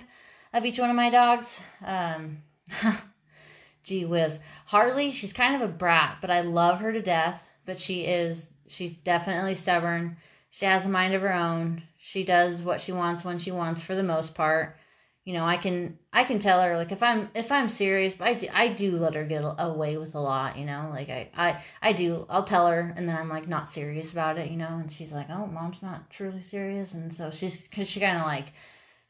of 0.53 0.65
each 0.65 0.79
one 0.79 0.89
of 0.89 0.95
my 0.95 1.09
dogs. 1.09 1.59
Um, 1.85 2.39
gee 3.83 4.05
whiz, 4.05 4.39
Harley, 4.65 5.11
she's 5.11 5.33
kind 5.33 5.55
of 5.55 5.61
a 5.61 5.71
brat, 5.71 6.17
but 6.21 6.31
I 6.31 6.41
love 6.41 6.79
her 6.79 6.91
to 6.91 7.01
death. 7.01 7.49
But 7.65 7.79
she 7.79 8.01
is 8.01 8.49
she's 8.67 8.95
definitely 8.97 9.55
stubborn. 9.55 10.17
She 10.51 10.65
has 10.65 10.85
a 10.85 10.89
mind 10.89 11.13
of 11.13 11.21
her 11.21 11.33
own. 11.33 11.83
She 11.97 12.23
does 12.23 12.61
what 12.61 12.79
she 12.79 12.91
wants 12.91 13.23
when 13.23 13.37
she 13.37 13.51
wants 13.51 13.81
for 13.81 13.95
the 13.95 14.03
most 14.03 14.35
part 14.35 14.77
you 15.25 15.33
know 15.33 15.45
i 15.45 15.57
can 15.57 15.97
i 16.11 16.23
can 16.23 16.39
tell 16.39 16.61
her 16.61 16.77
like 16.77 16.91
if 16.91 17.01
i'm 17.01 17.29
if 17.33 17.51
i'm 17.51 17.69
serious 17.69 18.13
but 18.13 18.27
i 18.27 18.33
do, 18.33 18.47
I 18.53 18.67
do 18.67 18.97
let 18.97 19.15
her 19.15 19.23
get 19.23 19.43
away 19.57 19.97
with 19.97 20.15
a 20.15 20.19
lot 20.19 20.57
you 20.57 20.65
know 20.65 20.89
like 20.91 21.09
I, 21.09 21.29
I 21.35 21.63
i 21.81 21.93
do 21.93 22.25
i'll 22.29 22.43
tell 22.43 22.67
her 22.67 22.93
and 22.95 23.07
then 23.07 23.15
i'm 23.15 23.29
like 23.29 23.47
not 23.47 23.69
serious 23.69 24.11
about 24.11 24.37
it 24.37 24.51
you 24.51 24.57
know 24.57 24.79
and 24.79 24.91
she's 24.91 25.13
like 25.13 25.29
oh 25.29 25.45
mom's 25.45 25.81
not 25.81 26.09
truly 26.09 26.41
serious 26.41 26.93
and 26.93 27.13
so 27.13 27.31
she's 27.31 27.67
cause 27.73 27.87
she 27.87 27.99
kind 27.99 28.17
of 28.17 28.25
like 28.25 28.53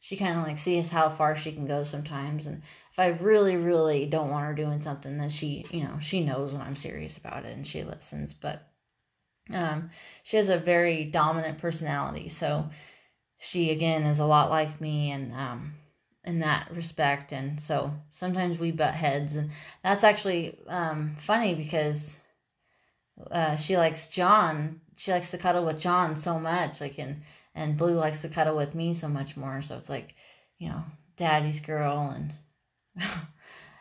she 0.00 0.16
kind 0.16 0.38
of 0.38 0.46
like 0.46 0.58
sees 0.58 0.90
how 0.90 1.10
far 1.10 1.34
she 1.34 1.52
can 1.52 1.66
go 1.66 1.82
sometimes 1.82 2.46
and 2.46 2.62
if 2.92 2.98
i 2.98 3.08
really 3.08 3.56
really 3.56 4.06
don't 4.06 4.30
want 4.30 4.44
her 4.44 4.54
doing 4.54 4.82
something 4.82 5.18
then 5.18 5.30
she 5.30 5.66
you 5.70 5.82
know 5.82 5.98
she 6.00 6.22
knows 6.22 6.52
when 6.52 6.62
i'm 6.62 6.76
serious 6.76 7.16
about 7.16 7.44
it 7.44 7.56
and 7.56 7.66
she 7.66 7.82
listens 7.82 8.32
but 8.32 8.68
um 9.52 9.90
she 10.22 10.36
has 10.36 10.48
a 10.48 10.58
very 10.58 11.04
dominant 11.04 11.58
personality 11.58 12.28
so 12.28 12.68
she 13.38 13.70
again 13.70 14.04
is 14.04 14.20
a 14.20 14.24
lot 14.24 14.48
like 14.48 14.80
me 14.80 15.10
and 15.10 15.34
um 15.34 15.74
in 16.24 16.40
that 16.40 16.68
respect 16.74 17.32
and 17.32 17.60
so 17.60 17.92
sometimes 18.12 18.58
we 18.58 18.70
butt 18.70 18.94
heads 18.94 19.36
and 19.36 19.50
that's 19.82 20.04
actually 20.04 20.58
um, 20.68 21.14
funny 21.18 21.54
because 21.54 22.18
uh, 23.30 23.56
she 23.56 23.76
likes 23.76 24.08
john 24.08 24.80
she 24.96 25.12
likes 25.12 25.30
to 25.30 25.38
cuddle 25.38 25.64
with 25.64 25.78
john 25.78 26.16
so 26.16 26.38
much 26.38 26.80
like 26.80 26.98
and 26.98 27.22
and 27.54 27.76
blue 27.76 27.94
likes 27.94 28.22
to 28.22 28.28
cuddle 28.28 28.56
with 28.56 28.74
me 28.74 28.94
so 28.94 29.08
much 29.08 29.36
more 29.36 29.60
so 29.62 29.76
it's 29.76 29.88
like 29.88 30.14
you 30.58 30.68
know 30.68 30.82
daddy's 31.16 31.60
girl 31.60 32.14
and 32.14 32.34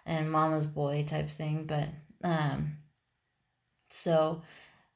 and 0.06 0.32
mama's 0.32 0.66
boy 0.66 1.06
type 1.08 1.30
thing 1.30 1.66
but 1.66 1.88
um 2.24 2.78
so 3.90 4.42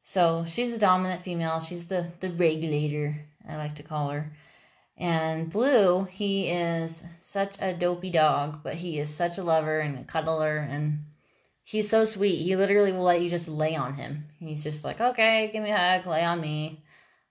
so 0.04 0.46
she's 0.48 0.74
a 0.74 0.80
dominant 0.80 1.24
female 1.24 1.60
she's 1.60 1.88
the 1.88 2.12
the 2.20 2.30
regulator 2.32 3.16
i 3.48 3.56
like 3.56 3.76
to 3.76 3.84
call 3.84 4.10
her 4.10 4.32
and 4.98 5.50
blue 5.52 6.04
he 6.06 6.50
is 6.50 7.04
such 7.38 7.56
a 7.60 7.72
dopey 7.72 8.10
dog, 8.10 8.62
but 8.64 8.74
he 8.74 8.98
is 8.98 9.14
such 9.14 9.38
a 9.38 9.44
lover 9.44 9.80
and 9.80 10.00
a 10.00 10.04
cuddler, 10.04 10.58
and 10.58 11.06
he's 11.64 11.88
so 11.88 12.04
sweet. 12.04 12.42
He 12.42 12.56
literally 12.56 12.92
will 12.92 13.04
let 13.04 13.22
you 13.22 13.30
just 13.30 13.48
lay 13.48 13.76
on 13.76 13.94
him. 13.94 14.26
He's 14.40 14.64
just 14.64 14.84
like, 14.84 15.00
okay, 15.00 15.52
give 15.54 15.62
me 15.62 15.70
a 15.70 15.78
hug, 15.78 16.08
lay 16.08 16.24
on 16.24 16.42
me. 16.42 16.84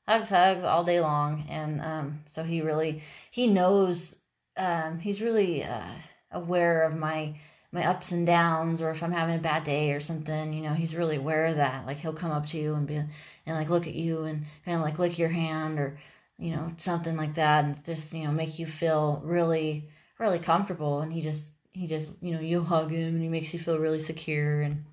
Hugs, 0.07 0.29
hugs 0.29 0.63
all 0.63 0.85
day 0.85 1.01
long. 1.01 1.47
And 1.49 1.81
um, 1.81 2.21
so 2.29 2.45
he 2.45 2.61
really, 2.61 3.03
he 3.33 3.49
knows, 3.49 4.15
um, 4.57 5.01
he's 5.01 5.21
really 5.21 5.65
uh, 5.65 5.91
aware 6.31 6.85
of 6.85 6.97
my 6.97 7.35
my 7.73 7.85
ups 7.85 8.13
and 8.13 8.25
downs 8.27 8.81
or 8.81 8.91
if 8.91 9.03
I'm 9.03 9.13
having 9.13 9.35
a 9.35 9.41
bad 9.41 9.65
day 9.65 9.91
or 9.93 10.01
something, 10.01 10.53
you 10.53 10.63
know, 10.63 10.73
he's 10.73 10.95
really 10.95 11.17
aware 11.17 11.47
of 11.47 11.57
that. 11.57 11.85
Like 11.85 11.99
he'll 11.99 12.13
come 12.13 12.31
up 12.31 12.47
to 12.47 12.59
you 12.59 12.75
and 12.75 12.87
be 12.87 12.95
and 12.95 13.09
like 13.47 13.69
look 13.69 13.89
at 13.89 13.95
you 13.95 14.23
and 14.23 14.47
kind 14.65 14.79
of 14.79 14.85
like 14.85 15.01
lick 15.01 15.19
your 15.19 15.29
hand 15.29 15.81
or 15.81 15.99
you 16.39 16.55
know, 16.55 16.73
something 16.79 17.17
like 17.17 17.35
that 17.37 17.65
and 17.65 17.85
just, 17.85 18.13
you 18.13 18.25
know, 18.25 18.33
make 18.33 18.59
you 18.59 18.67
feel 18.67 19.21
really 19.25 19.89
really 20.19 20.39
comfortable 20.39 21.01
and 21.01 21.13
he 21.13 21.21
just 21.21 21.43
he 21.73 21.87
just, 21.87 22.23
you 22.23 22.33
know, 22.33 22.41
you 22.41 22.63
hug 22.63 22.91
him 22.91 23.15
and 23.15 23.23
he 23.23 23.29
makes 23.29 23.53
you 23.53 23.61
feel 23.61 23.79
really 23.79 24.01
secure 24.01 24.63
and 24.63 24.85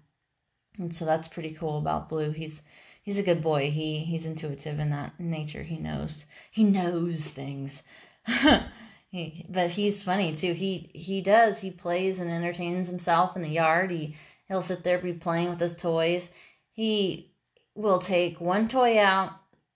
and 0.78 0.94
so 0.94 1.06
that's 1.06 1.28
pretty 1.28 1.52
cool 1.52 1.78
about 1.78 2.10
Blue. 2.10 2.32
He's 2.32 2.62
he's 3.04 3.18
a 3.18 3.24
good 3.24 3.42
boy. 3.42 3.70
He 3.72 4.00
he's 4.00 4.26
intuitive 4.26 4.80
in 4.80 4.90
that 4.90 5.20
nature. 5.20 5.64
He 5.64 5.78
knows 5.78 6.26
he 6.52 6.64
knows 6.64 7.28
things. 7.28 7.84
he, 9.12 9.46
but 9.50 9.72
he's 9.72 10.04
funny 10.04 10.36
too. 10.36 10.54
He 10.54 10.90
he 10.94 11.22
does. 11.22 11.60
He 11.60 11.72
plays 11.72 12.20
and 12.20 12.30
entertains 12.30 12.88
himself 12.88 13.36
in 13.36 13.42
the 13.42 13.50
yard. 13.50 13.92
He 13.92 14.16
he'll 14.48 14.62
sit 14.62 14.84
there 14.84 14.98
be 14.98 15.14
playing 15.14 15.50
with 15.50 15.60
his 15.60 15.76
toys. 15.76 16.30
He 16.72 17.32
will 17.76 18.00
take 18.00 18.42
one 18.42 18.68
toy 18.68 19.00
out, 19.00 19.34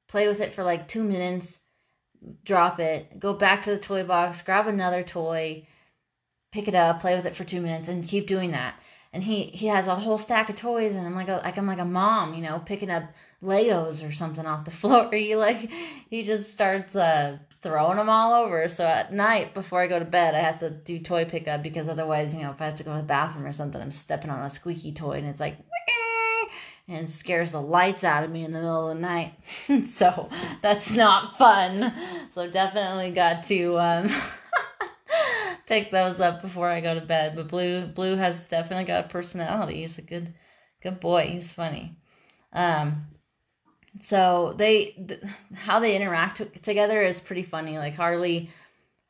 play 0.08 0.28
with 0.28 0.42
it 0.42 0.54
for 0.54 0.64
like 0.64 0.88
two 0.88 1.04
minutes, 1.04 1.60
drop 2.44 2.80
it, 2.80 3.20
go 3.20 3.34
back 3.34 3.64
to 3.64 3.72
the 3.72 3.78
toy 3.78 4.04
box, 4.04 4.42
grab 4.42 4.68
another 4.68 5.04
toy, 5.04 5.68
pick 6.52 6.68
it 6.68 6.76
up, 6.76 7.02
play 7.02 7.16
with 7.16 7.26
it 7.26 7.36
for 7.36 7.44
two 7.44 7.62
minutes, 7.62 7.90
and 7.90 8.08
keep 8.08 8.28
doing 8.28 8.52
that. 8.52 8.76
And 9.14 9.24
he 9.24 9.46
he 9.46 9.68
has 9.68 9.88
a 9.88 9.96
whole 9.96 10.18
stack 10.18 10.50
of 10.50 10.56
toys, 10.56 10.94
and 10.94 11.06
I'm 11.06 11.16
like 11.16 11.30
a, 11.30 11.42
like 11.44 11.58
I'm 11.58 11.68
like 11.68 11.80
a 11.80 11.86
mom, 11.86 12.34
you 12.34 12.42
know, 12.42 12.62
picking 12.66 12.90
up 12.90 13.04
Legos 13.42 14.08
or 14.08 14.12
something 14.12 14.46
off 14.46 14.66
the 14.66 14.72
floor. 14.82 15.10
He 15.12 15.36
like 15.36 15.72
he 16.10 16.24
just 16.24 16.52
starts 16.52 16.96
uh, 16.96 17.38
throwing 17.64 17.98
them 17.98 18.10
all 18.10 18.34
over. 18.34 18.68
So 18.70 18.86
at 18.86 19.14
night 19.14 19.54
before 19.54 19.82
I 19.82 19.88
go 19.88 20.00
to 20.00 20.06
bed, 20.06 20.36
I 20.36 20.40
have 20.40 20.60
to 20.60 20.70
do 20.70 21.00
toy 21.00 21.26
pickup 21.26 21.64
because 21.64 21.90
otherwise, 21.90 22.34
you 22.34 22.42
know, 22.42 22.52
if 22.52 22.62
I 22.62 22.66
have 22.66 22.78
to 22.78 22.84
go 22.84 22.92
to 22.92 22.98
the 22.98 23.04
bathroom 23.04 23.46
or 23.46 23.52
something, 23.52 23.82
I'm 23.82 23.92
stepping 23.92 24.30
on 24.30 24.44
a 24.44 24.50
squeaky 24.50 24.92
toy 24.94 25.14
and 25.14 25.28
it's 25.28 25.40
like 25.40 25.58
and 26.88 27.10
scares 27.10 27.52
the 27.52 27.62
lights 27.62 28.04
out 28.04 28.24
of 28.24 28.32
me 28.32 28.46
in 28.46 28.52
the 28.52 28.60
middle 28.60 28.90
of 28.90 28.96
the 28.96 29.02
night. 29.02 29.34
so 29.94 30.30
that's 30.62 30.94
not 30.94 31.38
fun. 31.38 31.94
So 32.34 32.50
definitely 32.50 33.12
got 33.12 33.44
to 33.46 33.78
um, 33.80 34.10
pick 35.68 35.92
those 35.92 36.20
up 36.20 36.42
before 36.42 36.70
I 36.70 36.80
go 36.82 36.96
to 36.96 37.02
bed. 37.02 37.36
But 37.36 37.50
Blue 37.50 37.86
Blue 37.88 38.16
has 38.16 38.46
definitely 38.46 38.86
got 38.86 39.06
a 39.06 39.10
personality. 39.10 39.82
He's 39.82 39.98
a 39.98 40.02
good 40.02 40.34
good 40.82 41.00
boy. 41.00 41.30
He's 41.34 41.52
funny. 41.52 41.98
Um, 42.54 43.08
so 44.02 44.54
they 44.58 44.96
th- 45.08 45.22
how 45.56 45.80
they 45.80 45.96
interact 45.96 46.38
t- 46.38 46.60
together 46.62 47.02
is 47.02 47.20
pretty 47.20 47.44
funny. 47.44 47.78
Like 47.78 47.96
Harley 47.96 48.50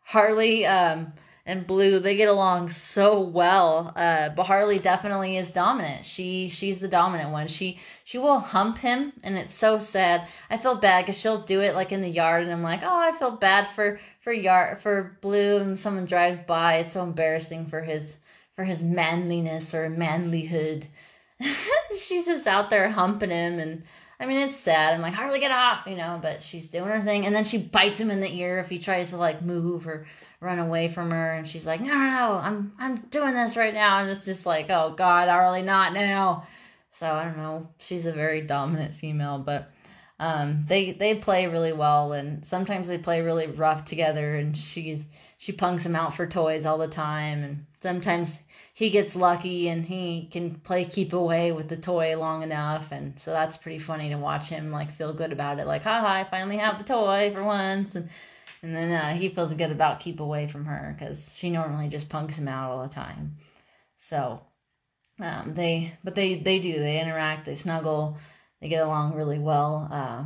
Harley 0.03 0.65
um 0.65 1.13
and 1.47 1.65
Blue, 1.65 1.99
they 1.99 2.17
get 2.17 2.27
along 2.27 2.69
so 2.71 3.21
well. 3.21 3.93
Uh, 3.95 4.29
but 4.29 4.43
Harley 4.43 4.79
definitely 4.79 5.37
is 5.37 5.49
dominant. 5.49 6.03
She 6.03 6.49
she's 6.49 6.79
the 6.79 6.89
dominant 6.89 7.31
one. 7.31 7.47
She 7.47 7.79
she 8.03 8.17
will 8.17 8.39
hump 8.39 8.79
him, 8.79 9.13
and 9.23 9.37
it's 9.37 9.55
so 9.55 9.79
sad. 9.79 10.27
I 10.49 10.57
feel 10.57 10.75
bad 10.75 11.05
because 11.05 11.17
she'll 11.17 11.43
do 11.43 11.61
it 11.61 11.73
like 11.73 11.93
in 11.93 12.01
the 12.01 12.09
yard, 12.09 12.43
and 12.43 12.51
I'm 12.51 12.63
like, 12.63 12.81
oh, 12.83 12.99
I 12.99 13.13
feel 13.13 13.31
bad 13.31 13.69
for 13.69 13.97
for 14.19 14.33
yard 14.33 14.81
for 14.81 15.17
Blue, 15.21 15.57
and 15.57 15.79
someone 15.79 16.05
drives 16.05 16.39
by. 16.45 16.79
It's 16.79 16.93
so 16.93 17.03
embarrassing 17.03 17.67
for 17.67 17.81
his 17.81 18.17
for 18.53 18.65
his 18.65 18.83
manliness 18.83 19.73
or 19.73 19.89
manlyhood. 19.89 20.85
she's 21.97 22.25
just 22.25 22.45
out 22.45 22.69
there 22.69 22.89
humping 22.89 23.29
him, 23.29 23.57
and 23.59 23.83
I 24.19 24.25
mean 24.25 24.39
it's 24.39 24.57
sad. 24.57 24.93
I'm 24.93 25.01
like, 25.01 25.13
Harley, 25.13 25.39
get 25.39 25.51
off, 25.51 25.87
you 25.87 25.95
know. 25.95 26.19
But 26.21 26.43
she's 26.43 26.67
doing 26.67 26.89
her 26.89 27.01
thing, 27.01 27.25
and 27.25 27.33
then 27.33 27.45
she 27.45 27.57
bites 27.57 28.01
him 28.01 28.11
in 28.11 28.19
the 28.19 28.35
ear 28.35 28.59
if 28.59 28.67
he 28.67 28.79
tries 28.79 29.11
to 29.11 29.17
like 29.17 29.41
move 29.41 29.87
or 29.87 30.05
run 30.39 30.59
away 30.59 30.87
from 30.87 31.11
her 31.11 31.33
and 31.33 31.47
she's 31.47 31.65
like 31.65 31.81
no 31.81 31.87
no 31.87 32.09
no 32.11 32.39
i'm 32.43 32.71
i'm 32.79 32.97
doing 33.09 33.33
this 33.33 33.57
right 33.57 33.73
now. 33.73 33.99
And 33.99 34.09
it's 34.09 34.25
just 34.25 34.45
like 34.45 34.69
oh 34.69 34.93
god 34.97 35.27
I 35.27 35.37
really 35.37 35.63
not 35.63 35.93
now. 35.93 36.47
So 36.91 37.11
i 37.11 37.23
don't 37.23 37.37
know. 37.37 37.69
She's 37.79 38.05
a 38.05 38.13
very 38.13 38.41
dominant 38.41 38.95
female 38.95 39.39
but 39.39 39.71
um 40.19 40.65
they 40.67 40.93
they 40.93 41.15
play 41.15 41.47
really 41.47 41.73
well 41.73 42.13
and 42.13 42.45
sometimes 42.45 42.87
they 42.87 42.97
play 42.97 43.21
really 43.21 43.47
rough 43.47 43.85
together 43.85 44.35
and 44.35 44.57
she's 44.57 45.03
she 45.37 45.51
punks 45.51 45.85
him 45.85 45.95
out 45.95 46.15
for 46.15 46.25
toys 46.25 46.65
all 46.65 46.79
the 46.79 46.87
time 46.87 47.43
and 47.43 47.65
sometimes 47.81 48.39
he 48.73 48.89
gets 48.89 49.15
lucky 49.15 49.69
and 49.69 49.85
he 49.85 50.27
can 50.31 50.55
play 50.55 50.85
keep 50.85 51.13
away 51.13 51.51
with 51.51 51.67
the 51.67 51.77
toy 51.77 52.17
long 52.17 52.41
enough 52.41 52.91
and 52.91 53.19
so 53.19 53.31
that's 53.31 53.57
pretty 53.57 53.79
funny 53.79 54.09
to 54.09 54.17
watch 54.17 54.49
him 54.49 54.71
like 54.71 54.91
feel 54.91 55.13
good 55.13 55.31
about 55.31 55.59
it 55.59 55.67
like 55.67 55.83
haha 55.83 56.13
i 56.13 56.23
finally 56.23 56.57
have 56.57 56.79
the 56.79 56.83
toy 56.83 57.31
for 57.33 57.43
once 57.43 57.93
and 57.93 58.09
and 58.67 58.75
then 58.75 58.91
uh, 58.91 59.13
he 59.13 59.29
feels 59.29 59.53
good 59.53 59.71
about 59.71 60.01
keep 60.01 60.19
away 60.19 60.45
from 60.45 60.65
her 60.65 60.93
because 60.93 61.33
she 61.33 61.49
normally 61.49 61.87
just 61.87 62.09
punks 62.09 62.37
him 62.37 62.49
out 62.49 62.69
all 62.69 62.83
the 62.83 62.93
time. 62.93 63.37
So 63.95 64.41
um, 65.21 65.53
they, 65.53 65.93
but 66.03 66.15
they 66.15 66.35
they 66.35 66.59
do 66.59 66.77
they 66.77 66.99
interact, 66.99 67.45
they 67.45 67.55
snuggle, 67.55 68.17
they 68.59 68.67
get 68.67 68.83
along 68.83 69.15
really 69.15 69.39
well. 69.39 69.87
Uh, 69.89 70.25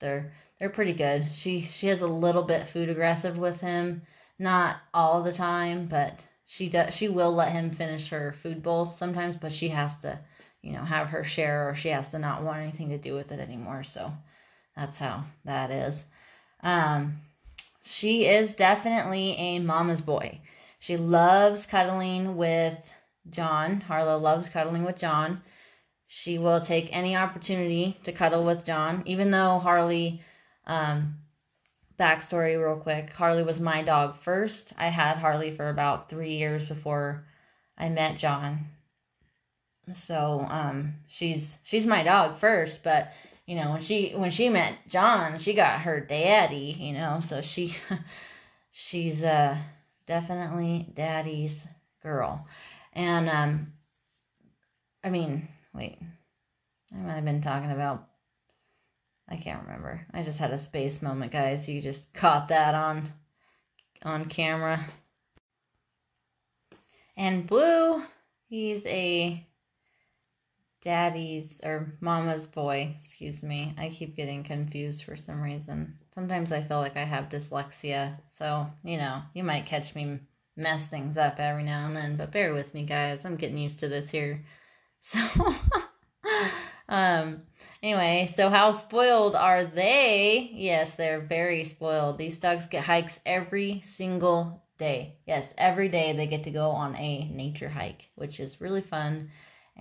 they're 0.00 0.34
they're 0.58 0.68
pretty 0.68 0.92
good. 0.92 1.28
She 1.32 1.62
she 1.62 1.86
has 1.86 2.02
a 2.02 2.06
little 2.06 2.42
bit 2.42 2.66
food 2.66 2.90
aggressive 2.90 3.38
with 3.38 3.60
him, 3.62 4.02
not 4.38 4.76
all 4.92 5.22
the 5.22 5.32
time, 5.32 5.86
but 5.86 6.22
she 6.44 6.68
does 6.68 6.94
she 6.94 7.08
will 7.08 7.32
let 7.32 7.52
him 7.52 7.70
finish 7.70 8.10
her 8.10 8.34
food 8.34 8.62
bowl 8.62 8.86
sometimes, 8.90 9.34
but 9.34 9.50
she 9.50 9.68
has 9.70 9.96
to, 10.02 10.18
you 10.60 10.74
know, 10.74 10.84
have 10.84 11.08
her 11.08 11.24
share 11.24 11.70
or 11.70 11.74
she 11.74 11.88
has 11.88 12.10
to 12.10 12.18
not 12.18 12.42
want 12.42 12.60
anything 12.60 12.90
to 12.90 12.98
do 12.98 13.14
with 13.14 13.32
it 13.32 13.40
anymore. 13.40 13.82
So 13.82 14.12
that's 14.76 14.98
how 14.98 15.24
that 15.46 15.70
is. 15.70 16.04
Um, 16.62 17.22
she 17.84 18.26
is 18.26 18.54
definitely 18.54 19.32
a 19.32 19.58
mama's 19.58 20.00
boy. 20.00 20.40
She 20.78 20.96
loves 20.96 21.66
cuddling 21.66 22.36
with 22.36 22.78
John. 23.30 23.80
Harley 23.80 24.20
loves 24.20 24.48
cuddling 24.48 24.84
with 24.84 24.96
John. 24.96 25.42
She 26.06 26.38
will 26.38 26.60
take 26.60 26.88
any 26.92 27.16
opportunity 27.16 27.98
to 28.04 28.12
cuddle 28.12 28.44
with 28.44 28.64
John, 28.64 29.02
even 29.06 29.30
though 29.30 29.58
Harley, 29.58 30.22
um, 30.66 31.16
backstory 31.98 32.60
real 32.60 32.76
quick 32.76 33.12
Harley 33.12 33.42
was 33.42 33.60
my 33.60 33.82
dog 33.82 34.16
first. 34.16 34.72
I 34.76 34.88
had 34.88 35.18
Harley 35.18 35.54
for 35.54 35.68
about 35.68 36.10
three 36.10 36.34
years 36.34 36.64
before 36.64 37.24
I 37.78 37.88
met 37.88 38.18
John. 38.18 38.66
So 39.94 40.46
um, 40.48 40.94
she's 41.06 41.58
she's 41.62 41.86
my 41.86 42.02
dog 42.02 42.38
first, 42.38 42.82
but 42.82 43.12
you 43.46 43.56
know, 43.56 43.70
when 43.70 43.80
she 43.80 44.10
when 44.10 44.30
she 44.30 44.48
met 44.48 44.88
John, 44.88 45.38
she 45.38 45.54
got 45.54 45.80
her 45.80 46.00
daddy, 46.00 46.76
you 46.78 46.92
know, 46.92 47.20
so 47.20 47.40
she 47.40 47.76
she's 48.70 49.24
uh 49.24 49.56
definitely 50.06 50.88
daddy's 50.94 51.66
girl. 52.02 52.46
And 52.92 53.28
um 53.28 53.72
I 55.04 55.10
mean, 55.10 55.48
wait. 55.74 55.98
I 56.94 56.98
might 56.98 57.14
have 57.14 57.24
been 57.24 57.42
talking 57.42 57.72
about 57.72 58.06
I 59.28 59.36
can't 59.36 59.64
remember. 59.64 60.06
I 60.12 60.22
just 60.22 60.38
had 60.38 60.52
a 60.52 60.58
space 60.58 61.00
moment, 61.00 61.32
guys. 61.32 61.68
You 61.68 61.80
just 61.80 62.12
caught 62.12 62.48
that 62.48 62.74
on 62.74 63.12
on 64.04 64.26
camera. 64.26 64.86
And 67.16 67.46
Blue, 67.46 68.02
he's 68.48 68.84
a 68.86 69.46
daddy's 70.82 71.58
or 71.62 71.94
mama's 72.00 72.46
boy, 72.46 72.94
excuse 73.02 73.42
me. 73.42 73.74
I 73.78 73.88
keep 73.88 74.16
getting 74.16 74.42
confused 74.42 75.04
for 75.04 75.16
some 75.16 75.40
reason. 75.40 75.96
Sometimes 76.14 76.52
I 76.52 76.62
feel 76.62 76.78
like 76.78 76.96
I 76.96 77.04
have 77.04 77.30
dyslexia, 77.30 78.18
so 78.30 78.66
you 78.84 78.98
know, 78.98 79.22
you 79.32 79.44
might 79.44 79.66
catch 79.66 79.94
me 79.94 80.18
mess 80.56 80.86
things 80.86 81.16
up 81.16 81.38
every 81.38 81.64
now 81.64 81.86
and 81.86 81.96
then, 81.96 82.16
but 82.16 82.32
bear 82.32 82.52
with 82.52 82.74
me 82.74 82.82
guys. 82.82 83.24
I'm 83.24 83.36
getting 83.36 83.58
used 83.58 83.80
to 83.80 83.88
this 83.88 84.10
here. 84.10 84.44
So 85.04 85.18
um 86.88 87.42
anyway, 87.82 88.32
so 88.36 88.50
how 88.50 88.70
spoiled 88.70 89.34
are 89.34 89.64
they? 89.64 90.50
Yes, 90.52 90.94
they're 90.94 91.20
very 91.20 91.64
spoiled. 91.64 92.18
These 92.18 92.38
dogs 92.38 92.66
get 92.66 92.84
hikes 92.84 93.18
every 93.26 93.80
single 93.84 94.62
day. 94.78 95.16
Yes, 95.26 95.52
every 95.58 95.88
day 95.88 96.12
they 96.12 96.26
get 96.26 96.44
to 96.44 96.50
go 96.50 96.70
on 96.70 96.94
a 96.96 97.28
nature 97.30 97.68
hike, 97.68 98.10
which 98.14 98.38
is 98.38 98.60
really 98.60 98.80
fun 98.80 99.30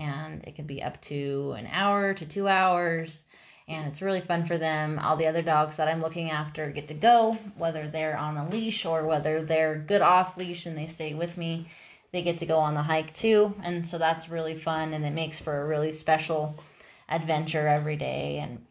and 0.02 0.44
it 0.46 0.56
can 0.56 0.66
be 0.66 0.82
up 0.82 1.00
to 1.02 1.56
an 1.58 1.68
hour 1.72 2.14
to 2.14 2.26
two 2.26 2.48
hours 2.48 3.24
and 3.68 3.88
it's 3.88 4.02
really 4.02 4.22
fun 4.22 4.46
for 4.46 4.58
them. 4.58 5.00
All 5.00 5.16
the 5.16 5.28
other 5.28 5.42
dogs 5.42 5.78
that 5.78 5.88
I'm 5.88 6.02
looking 6.02 6.30
after 6.30 6.70
get 6.72 6.88
to 6.90 6.94
go, 6.94 7.38
whether 7.58 7.88
they're 7.88 8.18
on 8.18 8.36
a 8.36 8.50
leash 8.50 8.86
or 8.86 9.06
whether 9.06 9.42
they're 9.42 9.78
good 9.78 10.02
off 10.02 10.36
leash 10.38 10.66
and 10.66 10.78
they 10.78 10.88
stay 10.88 11.14
with 11.14 11.38
me. 11.38 11.68
They 12.12 12.24
get 12.24 12.40
to 12.40 12.46
go 12.46 12.58
on 12.58 12.74
the 12.74 12.82
hike 12.82 13.14
too, 13.14 13.56
and 13.64 13.88
so 13.88 13.98
that's 13.98 14.28
really 14.28 14.56
fun 14.56 14.94
and 14.94 15.06
it 15.06 15.14
makes 15.14 15.40
for 15.40 15.62
a 15.62 15.66
really 15.66 15.94
special 15.94 16.62
adventure 17.08 17.68
every 17.68 17.96
day. 17.96 18.40
And 18.40 18.66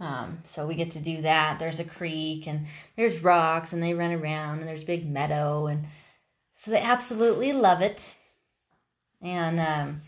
um, 0.00 0.38
so 0.44 0.66
we 0.66 0.74
get 0.74 0.90
to 0.92 0.98
do 0.98 1.22
that. 1.22 1.60
There's 1.60 1.78
a 1.78 1.84
creek 1.84 2.48
and 2.48 2.66
there's 2.96 3.22
rocks 3.22 3.72
and 3.72 3.80
they 3.80 3.94
run 3.94 4.12
around 4.12 4.58
and 4.58 4.68
there's 4.68 4.82
big 4.82 5.08
meadow 5.08 5.66
and 5.66 5.84
so 6.54 6.72
they 6.72 6.80
absolutely 6.80 7.52
love 7.52 7.80
it. 7.80 8.14
And 9.22 9.60
um, 9.60 10.00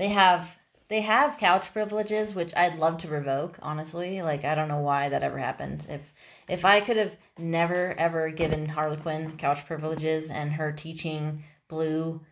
they 0.00 0.08
have 0.08 0.56
they 0.88 1.02
have 1.02 1.36
couch 1.36 1.74
privileges, 1.74 2.34
which 2.34 2.56
I'd 2.56 2.78
love 2.78 2.96
to 2.98 3.08
revoke. 3.08 3.58
Honestly, 3.60 4.22
like 4.22 4.46
I 4.46 4.54
don't 4.54 4.68
know 4.68 4.80
why 4.80 5.10
that 5.10 5.22
ever 5.22 5.36
happened. 5.36 5.86
If 5.90 6.00
if 6.48 6.64
I 6.64 6.80
could 6.80 6.96
have 6.96 7.14
never 7.36 7.94
ever 7.98 8.30
given 8.30 8.66
Harlequin 8.66 9.36
couch 9.36 9.66
privileges 9.66 10.30
and 10.30 10.52
her 10.52 10.72
teaching 10.72 11.44
Blue 11.68 12.22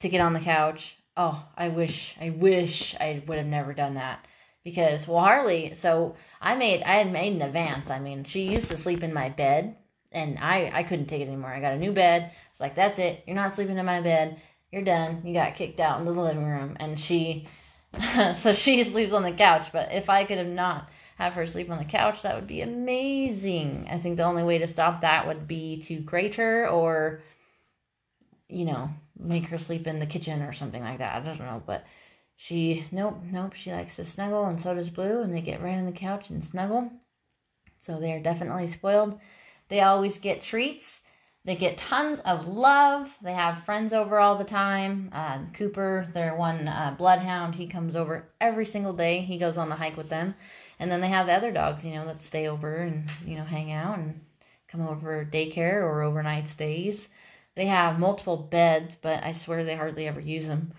to 0.00 0.08
get 0.08 0.20
on 0.20 0.32
the 0.32 0.40
couch, 0.40 0.96
oh, 1.16 1.46
I 1.56 1.68
wish 1.68 2.16
I 2.20 2.30
wish 2.30 2.96
I 2.98 3.22
would 3.28 3.38
have 3.38 3.46
never 3.46 3.72
done 3.74 3.94
that 3.94 4.26
because 4.64 5.06
well 5.06 5.20
Harley. 5.20 5.74
So 5.74 6.16
I 6.40 6.56
made 6.56 6.82
I 6.82 6.96
had 6.96 7.12
made 7.12 7.32
an 7.34 7.42
advance. 7.42 7.90
I 7.90 8.00
mean, 8.00 8.24
she 8.24 8.52
used 8.52 8.70
to 8.70 8.76
sleep 8.76 9.04
in 9.04 9.14
my 9.14 9.28
bed 9.28 9.76
and 10.10 10.36
I 10.40 10.68
I 10.74 10.82
couldn't 10.82 11.06
take 11.06 11.20
it 11.20 11.28
anymore. 11.28 11.54
I 11.54 11.60
got 11.60 11.74
a 11.74 11.78
new 11.78 11.92
bed. 11.92 12.32
It's 12.50 12.60
like 12.60 12.74
that's 12.74 12.98
it. 12.98 13.22
You're 13.24 13.36
not 13.36 13.54
sleeping 13.54 13.78
in 13.78 13.86
my 13.86 14.00
bed. 14.00 14.40
You're 14.74 14.82
done. 14.82 15.22
You 15.24 15.32
got 15.32 15.54
kicked 15.54 15.78
out 15.78 16.00
into 16.00 16.12
the 16.12 16.20
living 16.20 16.44
room, 16.44 16.76
and 16.80 16.98
she, 16.98 17.46
so 18.34 18.52
she 18.52 18.82
sleeps 18.82 19.12
on 19.12 19.22
the 19.22 19.30
couch. 19.30 19.68
But 19.72 19.92
if 19.92 20.10
I 20.10 20.24
could 20.24 20.38
have 20.38 20.48
not 20.48 20.90
have 21.16 21.34
her 21.34 21.46
sleep 21.46 21.70
on 21.70 21.78
the 21.78 21.84
couch, 21.84 22.22
that 22.22 22.34
would 22.34 22.48
be 22.48 22.60
amazing. 22.60 23.86
I 23.88 23.98
think 23.98 24.16
the 24.16 24.24
only 24.24 24.42
way 24.42 24.58
to 24.58 24.66
stop 24.66 25.02
that 25.02 25.28
would 25.28 25.46
be 25.46 25.80
to 25.82 26.00
grate 26.00 26.34
her 26.34 26.68
or, 26.68 27.22
you 28.48 28.64
know, 28.64 28.90
make 29.16 29.46
her 29.46 29.58
sleep 29.58 29.86
in 29.86 30.00
the 30.00 30.06
kitchen 30.06 30.42
or 30.42 30.52
something 30.52 30.82
like 30.82 30.98
that. 30.98 31.22
I 31.22 31.24
don't 31.24 31.38
know, 31.38 31.62
but 31.64 31.86
she 32.36 32.84
nope 32.90 33.20
nope 33.30 33.54
she 33.54 33.70
likes 33.70 33.94
to 33.94 34.04
snuggle 34.04 34.46
and 34.46 34.60
so 34.60 34.74
does 34.74 34.90
blue 34.90 35.22
and 35.22 35.32
they 35.32 35.40
get 35.40 35.62
right 35.62 35.78
on 35.78 35.86
the 35.86 35.92
couch 35.92 36.30
and 36.30 36.44
snuggle 36.44 36.90
so 37.78 38.00
they 38.00 38.12
are 38.12 38.18
definitely 38.18 38.66
spoiled 38.66 39.20
they 39.68 39.80
always 39.80 40.18
get 40.18 40.40
treats. 40.40 41.00
They 41.44 41.56
get 41.56 41.76
tons 41.76 42.20
of 42.20 42.46
love. 42.46 43.14
They 43.20 43.34
have 43.34 43.64
friends 43.64 43.92
over 43.92 44.18
all 44.18 44.36
the 44.36 44.44
time. 44.44 45.10
Uh, 45.12 45.40
Cooper, 45.52 46.06
their 46.14 46.34
one 46.34 46.68
uh, 46.68 46.94
bloodhound, 46.96 47.54
he 47.54 47.66
comes 47.66 47.94
over 47.94 48.26
every 48.40 48.64
single 48.64 48.94
day. 48.94 49.20
He 49.20 49.36
goes 49.36 49.58
on 49.58 49.68
the 49.68 49.74
hike 49.74 49.96
with 49.96 50.08
them. 50.08 50.34
And 50.78 50.90
then 50.90 51.02
they 51.02 51.08
have 51.08 51.26
the 51.26 51.34
other 51.34 51.52
dogs, 51.52 51.84
you 51.84 51.94
know, 51.94 52.06
that 52.06 52.22
stay 52.22 52.48
over 52.48 52.76
and, 52.76 53.10
you 53.26 53.36
know, 53.36 53.44
hang 53.44 53.72
out 53.72 53.98
and 53.98 54.20
come 54.68 54.80
over 54.80 55.00
for 55.00 55.24
daycare 55.30 55.82
or 55.82 56.02
overnight 56.02 56.48
stays. 56.48 57.08
They 57.56 57.66
have 57.66 57.98
multiple 57.98 58.38
beds, 58.38 58.96
but 59.00 59.22
I 59.22 59.32
swear 59.32 59.64
they 59.64 59.76
hardly 59.76 60.08
ever 60.08 60.20
use 60.20 60.46
them. 60.46 60.72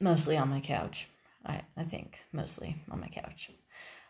Mostly 0.00 0.36
on 0.36 0.48
my 0.48 0.60
couch. 0.60 1.08
I, 1.44 1.60
I 1.76 1.84
think 1.84 2.18
mostly 2.32 2.76
on 2.90 3.00
my 3.00 3.08
couch. 3.08 3.50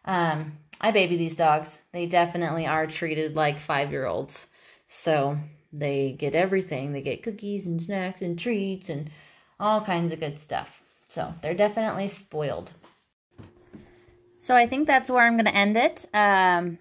Um, 0.04 0.58
I 0.80 0.92
baby 0.92 1.16
these 1.16 1.36
dogs. 1.36 1.78
They 1.92 2.06
definitely 2.06 2.66
are 2.66 2.86
treated 2.86 3.34
like 3.34 3.58
five 3.58 3.90
year 3.90 4.06
olds. 4.06 4.46
So 4.88 5.38
they 5.72 6.12
get 6.18 6.34
everything. 6.34 6.92
They 6.92 7.02
get 7.02 7.22
cookies 7.22 7.66
and 7.66 7.82
snacks 7.82 8.22
and 8.22 8.38
treats 8.38 8.88
and 8.88 9.10
all 9.58 9.80
kinds 9.80 10.12
of 10.12 10.20
good 10.20 10.40
stuff. 10.40 10.82
So 11.08 11.34
they're 11.42 11.54
definitely 11.54 12.08
spoiled. 12.08 12.72
So 14.38 14.54
I 14.54 14.66
think 14.66 14.86
that's 14.86 15.10
where 15.10 15.26
I'm 15.26 15.34
going 15.34 15.46
to 15.46 15.54
end 15.54 15.76
it. 15.76 16.06
Um, 16.14 16.78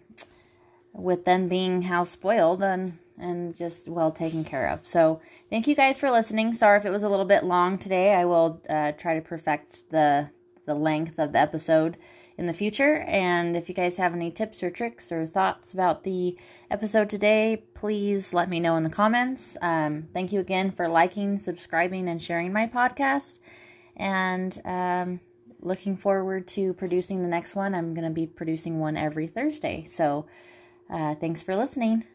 with 0.96 1.26
them 1.26 1.48
being 1.48 1.82
how 1.82 2.04
spoiled 2.04 2.64
and 2.64 2.98
and 3.18 3.56
just 3.56 3.88
well 3.88 4.12
taken 4.12 4.44
care 4.44 4.68
of. 4.68 4.86
So 4.86 5.22
thank 5.50 5.68
you 5.68 5.76
guys 5.76 5.98
for 5.98 6.12
listening. 6.12 6.54
Sorry 6.54 6.78
if 6.78 6.86
it 6.86 6.90
was 6.90 7.04
a 7.04 7.10
little 7.10 7.26
bit 7.26 7.44
long 7.44 7.78
today. 7.78 8.14
I 8.14 8.26
will 8.26 8.62
uh, 8.70 8.92
try 8.94 9.16
to 9.16 9.22
perfect 9.22 9.90
the 9.92 10.30
the 10.66 10.76
length 10.76 11.20
of 11.20 11.32
the 11.32 11.40
episode 11.40 11.98
in 12.38 12.46
the 12.46 12.54
future. 12.54 13.00
And 13.08 13.56
if 13.56 13.70
you 13.70 13.76
guys 13.76 13.98
have 13.98 14.14
any 14.14 14.32
tips 14.32 14.62
or 14.62 14.70
tricks 14.70 15.12
or 15.12 15.26
thoughts 15.26 15.74
about 15.74 16.04
the 16.04 16.38
episode 16.70 17.10
today, 17.10 17.64
please 17.74 18.34
let 18.34 18.50
me 18.50 18.60
know 18.60 18.76
in 18.76 18.84
the 18.84 18.90
comments. 18.90 19.58
Um, 19.62 20.08
thank 20.14 20.32
you 20.32 20.40
again 20.40 20.72
for 20.72 20.88
liking, 20.88 21.38
subscribing, 21.38 22.10
and 22.10 22.22
sharing 22.22 22.52
my 22.52 22.68
podcast. 22.68 23.40
And 23.96 24.60
um, 24.66 25.20
looking 25.62 25.98
forward 25.98 26.48
to 26.50 26.74
producing 26.74 27.22
the 27.22 27.28
next 27.28 27.56
one. 27.56 27.74
I'm 27.74 27.94
going 27.94 28.08
to 28.08 28.14
be 28.14 28.28
producing 28.28 28.80
one 28.80 28.98
every 28.98 29.28
Thursday. 29.28 29.86
So 29.86 30.26
uh, 30.90 31.16
thanks 31.16 31.42
for 31.42 31.56
listening. 31.56 32.06